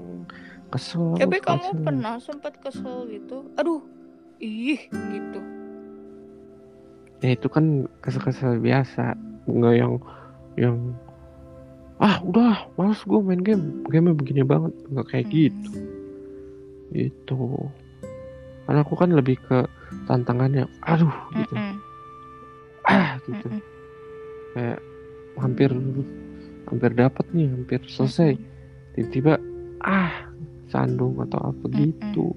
Kesel 0.68 1.16
Tapi 1.16 1.38
kamu 1.40 1.58
kesel. 1.64 1.84
pernah 1.84 2.16
sempat 2.18 2.54
kesel 2.60 3.08
gitu? 3.08 3.48
Aduh, 3.56 3.82
ih 4.38 4.80
gitu. 4.92 5.40
ya 7.18 7.34
itu 7.34 7.48
kan 7.50 7.66
kesel-kesel 8.00 8.62
biasa. 8.62 9.18
Nggak 9.50 9.74
yang 9.74 9.94
yang 10.54 10.78
ah 11.98 12.22
udah 12.22 12.70
males 12.78 13.02
gue 13.02 13.20
main 13.20 13.42
game. 13.42 13.82
Game 13.90 14.14
begini 14.14 14.46
banget. 14.46 14.70
Nggak 14.88 15.08
kayak 15.10 15.26
Hmm. 15.26 15.34
gitu. 15.34 15.72
Gitu 16.88 17.36
karena 18.68 18.84
aku 18.84 18.94
kan 19.00 19.10
lebih 19.10 19.40
ke 19.40 19.64
tantangannya 20.06 20.68
aduh 20.84 21.16
gitu 21.34 21.56
Mm-mm. 21.56 21.76
ah 22.92 23.16
gitu 23.24 23.48
Mm-mm. 23.48 23.64
kayak 24.54 24.80
hampir 25.40 25.70
hampir 26.68 26.92
dapat 26.92 27.26
nih 27.32 27.48
hampir 27.48 27.80
selesai 27.88 28.36
tiba-tiba 28.94 29.40
ah 29.82 30.28
sandung 30.68 31.16
atau 31.24 31.40
apa 31.56 31.66
Mm-mm. 31.72 31.80
gitu 31.88 32.28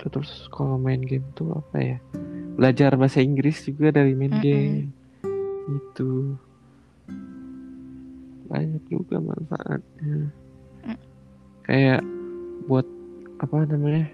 terus 0.00 0.48
kalau 0.48 0.80
main 0.80 1.02
game 1.04 1.26
tuh 1.36 1.52
apa 1.52 1.76
ya 1.76 1.98
belajar 2.56 2.96
bahasa 2.96 3.20
Inggris 3.20 3.60
juga 3.68 3.92
dari 3.92 4.16
main 4.16 4.40
Mm-mm. 4.40 4.44
game 4.44 4.76
itu 5.66 6.38
banyak 8.46 8.82
juga 8.86 9.18
manfaatnya 9.18 10.30
Mm. 10.86 10.98
kayak 11.66 12.00
buat 12.70 12.86
apa 13.42 13.66
namanya 13.66 14.06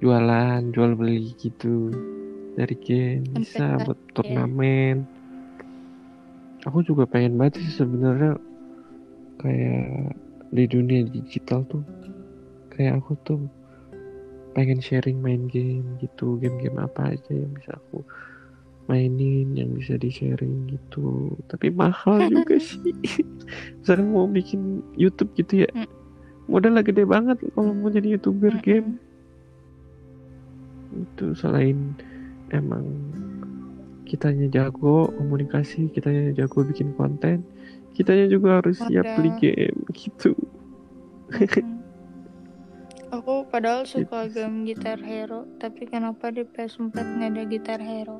jualan 0.00 0.60
jual 0.72 0.92
beli 0.96 1.32
gitu. 1.40 1.92
Dari 2.56 2.76
game 2.80 3.24
bisa 3.36 3.76
buat 3.84 4.00
turnamen. 4.16 5.04
Aku 6.64 6.82
juga 6.82 7.04
pengen 7.04 7.36
banget 7.36 7.60
sih 7.62 7.84
sebenarnya 7.84 8.40
kayak 9.38 10.16
di 10.50 10.64
dunia 10.64 11.04
digital 11.04 11.62
tuh 11.68 11.84
kayak 12.72 13.04
aku 13.04 13.12
tuh 13.28 13.40
pengen 14.56 14.80
sharing 14.80 15.20
main 15.20 15.52
game 15.52 15.84
gitu 16.00 16.40
game-game 16.40 16.80
apa 16.80 17.12
aja 17.12 17.32
yang 17.36 17.52
bisa 17.52 17.76
aku 17.76 18.00
mainin 18.88 19.52
yang 19.52 19.74
bisa 19.76 20.00
di 20.00 20.08
sharing 20.08 20.70
gitu. 20.70 21.36
Tapi 21.50 21.68
mahal 21.74 22.30
juga 22.30 22.56
sih. 22.68 22.94
Misalkan 23.82 24.14
mau 24.14 24.26
bikin 24.30 24.80
YouTube 24.96 25.34
gitu 25.36 25.66
ya. 25.66 25.70
Mm. 25.76 25.90
modalnya 26.46 26.86
gede 26.86 27.02
banget 27.02 27.42
kalau 27.58 27.74
mau 27.74 27.90
jadi 27.90 28.14
youtuber 28.14 28.54
game 28.62 29.02
itu 31.04 31.36
selain 31.36 31.92
emang 32.54 32.86
kitanya 34.06 34.46
jago 34.48 35.10
komunikasi 35.18 35.90
kitanya 35.90 36.30
jago 36.32 36.62
bikin 36.62 36.94
konten 36.94 37.42
kitanya 37.92 38.30
juga 38.30 38.62
harus 38.62 38.78
siap 38.78 39.02
beli 39.18 39.34
Modal. 39.34 39.40
game 39.42 39.78
gitu 39.92 40.32
Mm-mm. 41.34 41.74
Aku 43.14 43.46
padahal 43.50 43.86
suka 43.86 44.26
Gitu 44.26 44.34
game 44.34 44.66
Guitar 44.66 44.98
Hero, 44.98 45.46
tapi 45.62 45.86
kenapa 45.86 46.30
di 46.30 46.42
PS4 46.42 46.90
nggak 46.90 47.30
ada 47.34 47.42
Guitar 47.46 47.80
Hero? 47.82 48.18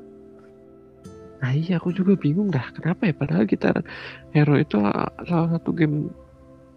Nah 1.37 1.51
iya 1.53 1.77
aku 1.77 1.93
juga 1.93 2.17
bingung 2.17 2.49
dah 2.49 2.65
kenapa 2.73 3.05
ya 3.05 3.13
padahal 3.13 3.45
Gitar 3.45 3.85
Hero 4.33 4.57
itu 4.57 4.81
la- 4.81 5.13
salah 5.27 5.53
satu 5.57 5.69
game 5.69 6.09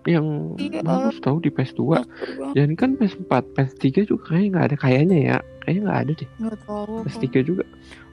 yang 0.05 0.57
Iya. 0.57 0.80
bagus 0.80 1.20
tahu 1.20 1.38
di 1.38 1.48
PS2 1.48 1.80
Aku 1.94 2.09
juga 2.24 2.44
dan 2.55 2.68
kan 2.72 2.96
PS4 2.96 3.32
PS3 3.53 3.84
juga 4.05 4.22
kayaknya 4.28 4.48
nggak 4.51 4.66
ada 4.66 4.76
kayaknya 4.76 5.18
ya 5.18 5.36
kayaknya 5.61 5.82
nggak 5.84 6.01
ada 6.01 6.12
deh 6.16 6.28
nggak 6.38 6.59
tahu. 6.62 6.92
aku. 6.96 7.05
PS3 7.05 7.26
juga 7.42 7.64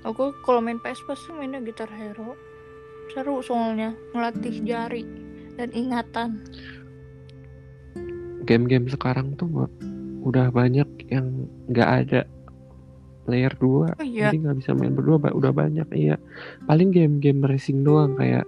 Aku 0.03 0.23
kalau 0.41 0.59
main 0.59 0.77
PS 0.77 1.03
pasti 1.03 1.31
mainnya 1.31 1.59
Guitar 1.59 1.87
Hero. 1.89 2.35
Seru 3.07 3.39
soalnya 3.39 3.91
ngelatih 4.11 4.63
jari 4.63 5.03
dan 5.55 5.71
ingatan. 5.71 6.43
game-game 8.43 8.87
sekarang 8.87 9.35
tuh 9.35 9.43
Mbak, 9.45 9.71
udah 10.23 10.47
banyak 10.49 10.87
yang 11.07 11.27
nggak 11.67 11.89
ada 12.03 12.21
player 13.23 13.51
2 13.53 13.67
Oh 13.91 13.99
iya. 13.99 14.31
jadi 14.31 14.39
nggak 14.39 14.57
bisa 14.57 14.71
main 14.71 14.95
berdua 14.95 15.19
udah 15.19 15.51
banyak 15.51 15.83
iya 15.91 16.15
paling 16.63 16.95
game-game 16.95 17.43
racing 17.43 17.83
doang 17.83 18.15
kayak 18.15 18.47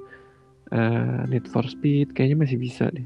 eh, 0.71 1.19
Need 1.27 1.51
for 1.51 1.67
Speed 1.67 2.15
kayaknya 2.15 2.47
masih 2.47 2.55
bisa 2.55 2.87
deh 2.87 3.03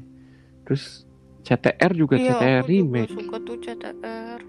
terus 0.64 1.04
CTR 1.40 1.92
juga 1.92 2.16
Iya, 2.16 2.24
CTR 2.30 2.40
aku 2.58 2.66
juga 2.66 2.70
remake 2.70 3.12
suka 3.12 3.36
tuh 3.38 3.56
CTR. 3.58 4.40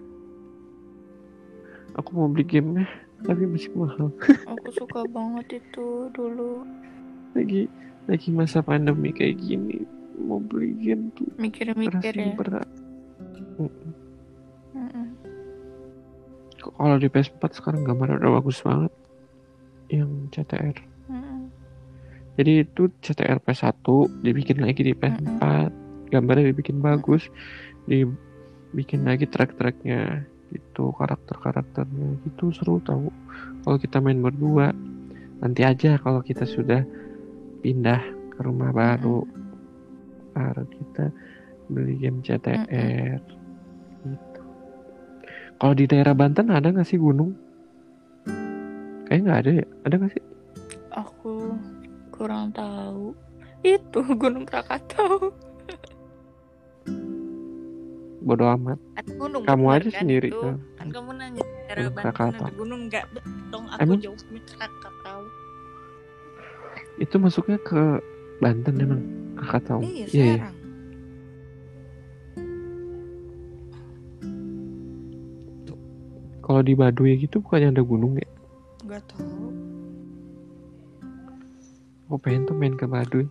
aku 1.93 2.09
mau 2.11 2.27
beli 2.27 2.43
gamenya 2.43 2.87
tapi 3.21 3.43
masih 3.43 3.71
mahal 3.73 4.11
Aku 4.51 4.67
suka 4.71 5.01
banget 5.07 5.59
itu 5.59 5.87
dulu. 6.11 6.63
lagi 7.31 7.67
lagi 8.05 8.29
masa 8.29 8.59
pandemi 8.59 9.09
kayak 9.09 9.37
gini 9.37 9.83
mau 10.17 10.39
beli 10.39 10.71
game 10.75 11.11
tuh 11.11 11.27
Mikir-mikir 11.35 12.13
ya. 12.13 12.31
berat 12.33 12.69
Mm-mm. 13.55 15.07
kalau 16.57 16.95
di 16.95 17.07
PS4 17.07 17.39
sekarang 17.53 17.83
gambarnya 17.83 18.19
udah 18.19 18.31
bagus 18.35 18.59
banget 18.59 18.91
yang 19.89 20.09
CTR 20.29 20.75
Mm-mm. 21.07 21.51
jadi 22.35 22.63
itu 22.63 22.87
CTR 22.99 23.39
PS1 23.39 23.83
dibikin 24.21 24.59
lagi 24.59 24.81
di 24.81 24.93
PS4 24.93 25.43
gambarnya 26.15 26.55
dibikin 26.55 26.79
bagus 26.79 27.27
dibikin 27.85 29.03
lagi 29.03 29.27
track-tracknya 29.27 30.25
gitu 30.53 30.95
karakter-karakternya 30.95 32.21
gitu 32.23 32.53
seru 32.55 32.79
tahu. 32.79 33.11
Kalau 33.65 33.77
kita 33.77 33.99
main 33.99 34.21
berdua 34.23 34.71
nanti 35.43 35.67
aja 35.67 35.99
kalau 35.99 36.23
kita 36.23 36.47
sudah 36.47 36.81
pindah 37.59 38.01
ke 38.35 38.39
rumah 38.39 38.71
baru. 38.71 39.25
Baru 40.35 40.63
kita 40.67 41.11
beli 41.71 41.97
game 41.97 42.21
CTR 42.21 43.19
gitu. 44.05 44.41
Kalau 45.55 45.73
di 45.73 45.85
daerah 45.87 46.13
Banten 46.13 46.51
ada 46.51 46.67
nggak 46.69 46.87
sih 46.87 46.99
gunung? 46.99 47.31
Kayak 49.07 49.21
nggak 49.23 49.39
ada 49.45 49.51
ya? 49.63 49.65
Ada 49.87 49.95
nggak 49.97 50.11
sih? 50.13 50.23
Aku 50.91 51.55
kurang 52.11 52.51
tahu. 52.51 53.15
Itu 53.63 54.03
Gunung 54.21 54.45
Krakatau. 54.45 55.31
Bodo 58.25 58.45
amat 58.49 58.79
gunung 59.15 59.45
Kamu 59.45 59.65
aja 59.69 59.87
kan 59.87 60.01
sendiri, 60.01 60.33
itu? 60.33 60.41
kan? 60.41 60.57
Kan 60.75 60.87
kamu 60.89 61.09
nanya 61.13 61.43
daerah 61.69 61.93
Krakatau. 61.93 62.45
ada 62.45 62.53
gunung 62.57 62.81
nggak? 62.89 63.05
Betul 63.13 63.33
dong 63.53 63.65
aku 63.69 63.81
Emang? 63.85 63.99
jawabnya 64.01 64.41
Krakatau. 64.49 65.21
itu 66.95 67.15
masuknya 67.19 67.59
ke 67.59 67.81
Banten 68.39 68.75
emang 68.79 69.01
Krakatau 69.35 69.79
Iya 69.83 70.05
iya 70.09 70.25
iya. 70.39 70.47
kalau 76.41 76.61
di 76.61 76.73
Baduy 76.77 77.17
gitu 77.17 77.41
bukannya 77.41 77.73
ada 77.73 77.83
gunung 77.83 78.15
ya 78.15 78.27
Nggak 78.85 79.01
tahu. 79.09 79.49
aku 82.05 82.15
pengen 82.21 82.45
tuh 82.45 82.55
main 82.55 82.75
ke 82.77 82.85
Baduy 82.85 83.25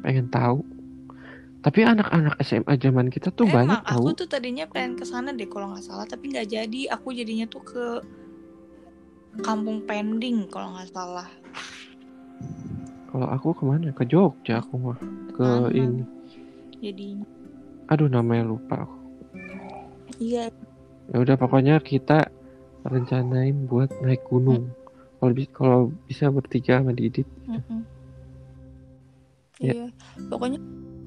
pengen 0.00 0.32
tahu 0.32 0.64
tapi 1.66 1.82
anak-anak 1.82 2.38
SMA 2.46 2.78
zaman 2.78 3.10
kita 3.10 3.34
tuh 3.34 3.50
Emang 3.50 3.82
banyak 3.82 3.82
tahu 3.90 4.06
aku 4.06 4.22
tuh 4.22 4.28
tadinya 4.30 4.70
pengen 4.70 4.94
ke 4.94 5.02
sana 5.02 5.34
deh 5.34 5.50
kalau 5.50 5.74
nggak 5.74 5.82
salah, 5.82 6.06
tapi 6.06 6.30
nggak 6.30 6.46
jadi. 6.46 6.94
Aku 6.94 7.10
jadinya 7.10 7.42
tuh 7.50 7.62
ke 7.66 7.84
Kampung 9.42 9.82
Pending 9.82 10.46
kalau 10.46 10.78
nggak 10.78 10.94
salah. 10.94 11.26
kalau 13.10 13.26
aku 13.32 13.50
ke 13.50 13.64
mana? 13.66 13.90
Ke 13.90 14.06
Jogja 14.06 14.62
aku 14.62 14.78
mah. 14.78 14.98
Ke 15.34 15.42
Mana? 15.42 15.74
ini. 15.74 16.02
Jadi 16.78 17.18
aduh 17.90 18.06
namanya 18.06 18.46
lupa 18.46 18.86
aku. 18.86 18.98
Iya. 20.22 20.54
Ya 21.10 21.16
udah 21.18 21.34
pokoknya 21.34 21.82
kita 21.82 22.30
rencanain 22.86 23.66
buat 23.66 23.90
naik 24.06 24.22
gunung. 24.30 24.70
Kalau 25.18 25.32
bi- 25.34 25.50
kalau 25.50 25.80
bisa 26.06 26.30
bertiga 26.30 26.78
sama 26.78 26.94
Didit. 26.94 27.26
Mm-mm. 27.50 27.82
Ya. 29.58 29.72
Iya, 29.72 29.86
pokoknya 30.30 30.60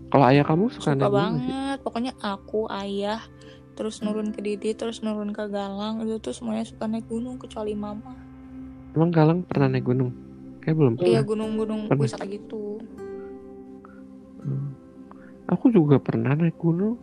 kalau 0.10 0.26
ayah 0.26 0.46
kamu 0.46 0.74
suka, 0.74 0.98
suka 0.98 1.06
sih 1.06 1.14
banget. 1.14 1.78
Pokoknya 1.86 2.14
aku, 2.18 2.66
ayah, 2.74 3.22
terus 3.78 4.02
nurun 4.02 4.34
ke 4.34 4.42
Didi, 4.42 4.74
terus 4.74 5.06
nurun 5.06 5.30
ke 5.32 5.46
Galang, 5.48 6.02
itu 6.02 6.18
tuh 6.18 6.34
semuanya 6.34 6.66
suka 6.66 6.90
naik 6.90 7.06
gunung 7.06 7.38
kecuali 7.38 7.78
mama. 7.78 8.18
emang 8.98 9.14
Galang 9.14 9.40
pernah 9.46 9.70
naik 9.70 9.86
gunung 9.86 10.10
kayak 10.66 10.76
belum 10.76 10.94
Iya 10.98 11.22
pernah 11.22 11.24
gunung-gunung 11.26 11.82
Pernah. 11.88 12.04
wisata 12.04 12.26
gitu. 12.26 12.82
Hmm. 14.42 14.74
Aku 15.50 15.74
juga 15.74 15.98
pernah 15.98 16.34
naik 16.38 16.58
gunung. 16.58 16.98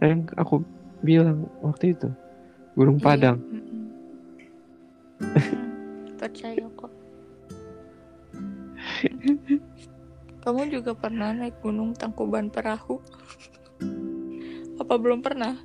Yang 0.00 0.32
aku 0.36 0.60
bilang 1.00 1.48
waktu 1.64 1.96
itu, 1.96 2.08
Gunung 2.76 3.00
Iya, 3.00 3.04
Padang. 3.04 3.38
Hmm, 3.40 3.88
Percaya 6.20 6.66
kok. 6.76 6.92
Kamu 10.46 10.70
juga 10.70 10.94
pernah 10.94 11.34
naik 11.34 11.58
gunung 11.58 11.90
Tangkuban 11.98 12.54
Perahu? 12.54 13.02
Apa 14.78 14.94
belum 14.94 15.18
pernah? 15.18 15.58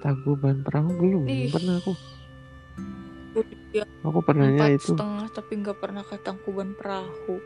Tangkuban 0.00 0.64
Perahu 0.64 0.88
belum, 0.96 1.22
belum 1.28 1.28
Ih. 1.28 1.52
pernah 1.52 1.74
aku. 1.84 1.92
Aku 4.04 4.20
pernahnya 4.24 4.72
itu 4.72 4.94
setengah 4.94 5.26
tapi 5.34 5.52
nggak 5.60 5.78
pernah 5.82 6.00
ke 6.00 6.16
Tangkuban 6.22 6.72
Perahu. 6.78 7.36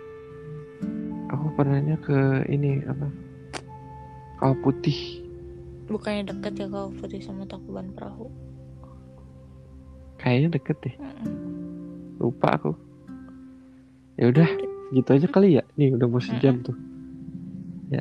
aku 1.28 1.46
pernahnya 1.56 1.96
ke 2.00 2.44
ini 2.48 2.80
apa 2.88 3.04
kau 4.40 4.56
putih 4.64 5.20
Bukannya 5.88 6.28
deket 6.28 6.56
ya 6.56 6.66
kau 6.68 6.88
putih 6.92 7.20
sama 7.20 7.44
Tangkuban 7.44 7.92
Perahu. 7.92 8.28
kayaknya 10.16 10.56
deket 10.56 10.76
deh 10.82 10.96
Mm-mm. 10.96 11.28
lupa 12.16 12.56
aku 12.56 12.72
ya 14.16 14.28
udah 14.28 14.48
gitu 14.92 15.08
aja 15.12 15.26
kali 15.28 15.60
ya. 15.60 15.64
Nih 15.76 15.94
udah 15.94 16.06
mau 16.08 16.22
sejam 16.22 16.60
tuh. 16.64 16.76
Ya. 17.92 18.00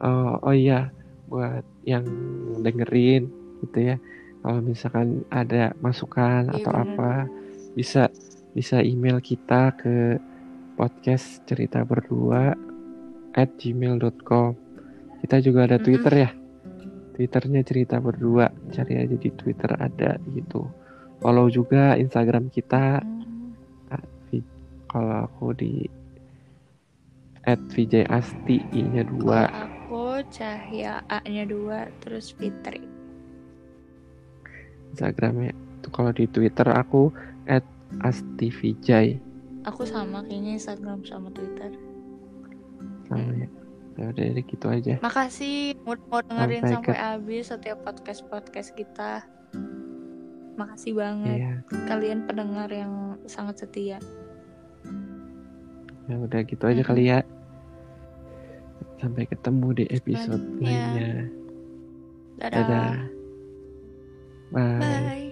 Oh, 0.00 0.40
oh 0.40 0.54
iya. 0.54 0.92
Buat 1.28 1.64
yang 1.88 2.04
dengerin 2.60 3.28
gitu 3.64 3.78
ya. 3.94 3.96
Kalau 4.44 4.60
misalkan 4.60 5.24
ada 5.32 5.72
masukan 5.80 6.52
Iya, 6.52 6.60
atau 6.60 6.72
bener. 6.72 6.84
apa 6.84 7.10
bisa 7.74 8.02
bisa 8.52 8.84
email 8.84 9.18
kita 9.18 9.72
ke 9.74 10.20
podcast 10.76 11.42
cerita 11.48 11.82
berdua 11.82 12.52
at 13.34 13.50
gmail.com 13.56 14.64
kita 15.24 15.40
juga 15.40 15.64
ada 15.64 15.80
twitter 15.80 16.28
ya. 16.28 16.30
Twitternya 17.16 17.64
cerita 17.64 17.96
berdua. 17.96 18.52
Cari 18.68 19.00
aja 19.00 19.16
di 19.16 19.32
twitter 19.32 19.72
ada 19.72 20.20
gitu. 20.36 20.68
Follow 21.24 21.48
juga 21.48 21.96
instagram 21.96 22.52
kita. 22.52 23.00
Mm. 23.00 23.13
Kalau 24.94 25.26
aku 25.26 25.50
di 25.58 25.90
at 27.44 27.58
Vijay 27.74 28.06
Asti 28.06 28.62
i 28.70 28.80
nya 28.86 29.02
dua 29.02 29.50
Kalau 29.50 29.66
aku 29.66 30.02
Cahya 30.30 31.02
A-nya 31.10 31.44
dua 31.44 31.90
terus 31.98 32.30
Fitri. 32.32 32.80
Instagramnya 34.94 35.50
itu 35.52 35.88
kalau 35.90 36.14
di 36.14 36.24
Twitter 36.30 36.70
aku 36.70 37.10
at 37.44 37.66
Asti 38.00 38.48
Vijay 38.48 39.18
Aku 39.66 39.82
sama 39.82 40.22
kayaknya 40.22 40.56
Instagram 40.56 41.02
sama 41.02 41.28
Twitter. 41.34 41.74
sama 43.04 43.32
ya 43.36 43.48
ya 43.94 44.10
udah 44.10 44.26
deh, 44.32 44.42
gitu 44.46 44.66
aja 44.70 44.94
Makasih 45.02 45.76
mau, 45.84 45.94
mau 46.08 46.22
dengerin 46.22 46.62
Sampai 46.64 46.74
sampai, 46.80 46.94
ke- 46.94 47.02
habis 47.02 47.44
setiap 47.52 47.78
podcast 47.84 48.22
podcast 48.26 48.70
kita. 48.72 49.22
Makasih 50.54 50.92
banget 50.94 51.36
iya 51.36 51.52
kalian 51.90 52.24
pendengar 52.24 52.70
yang 52.70 53.18
sangat 53.26 53.66
setia. 53.66 53.98
Ya 56.08 56.14
udah 56.20 56.40
gitu 56.44 56.64
aja 56.64 56.82
Mm-mm. 56.82 56.88
kali 56.88 57.02
ya. 57.08 57.20
Sampai 59.00 59.24
ketemu 59.28 59.68
di 59.76 59.84
episode 59.92 60.44
lainnya. 60.60 61.28
Dadah. 62.40 62.52
dadah. 62.52 62.94
Bye 64.52 65.23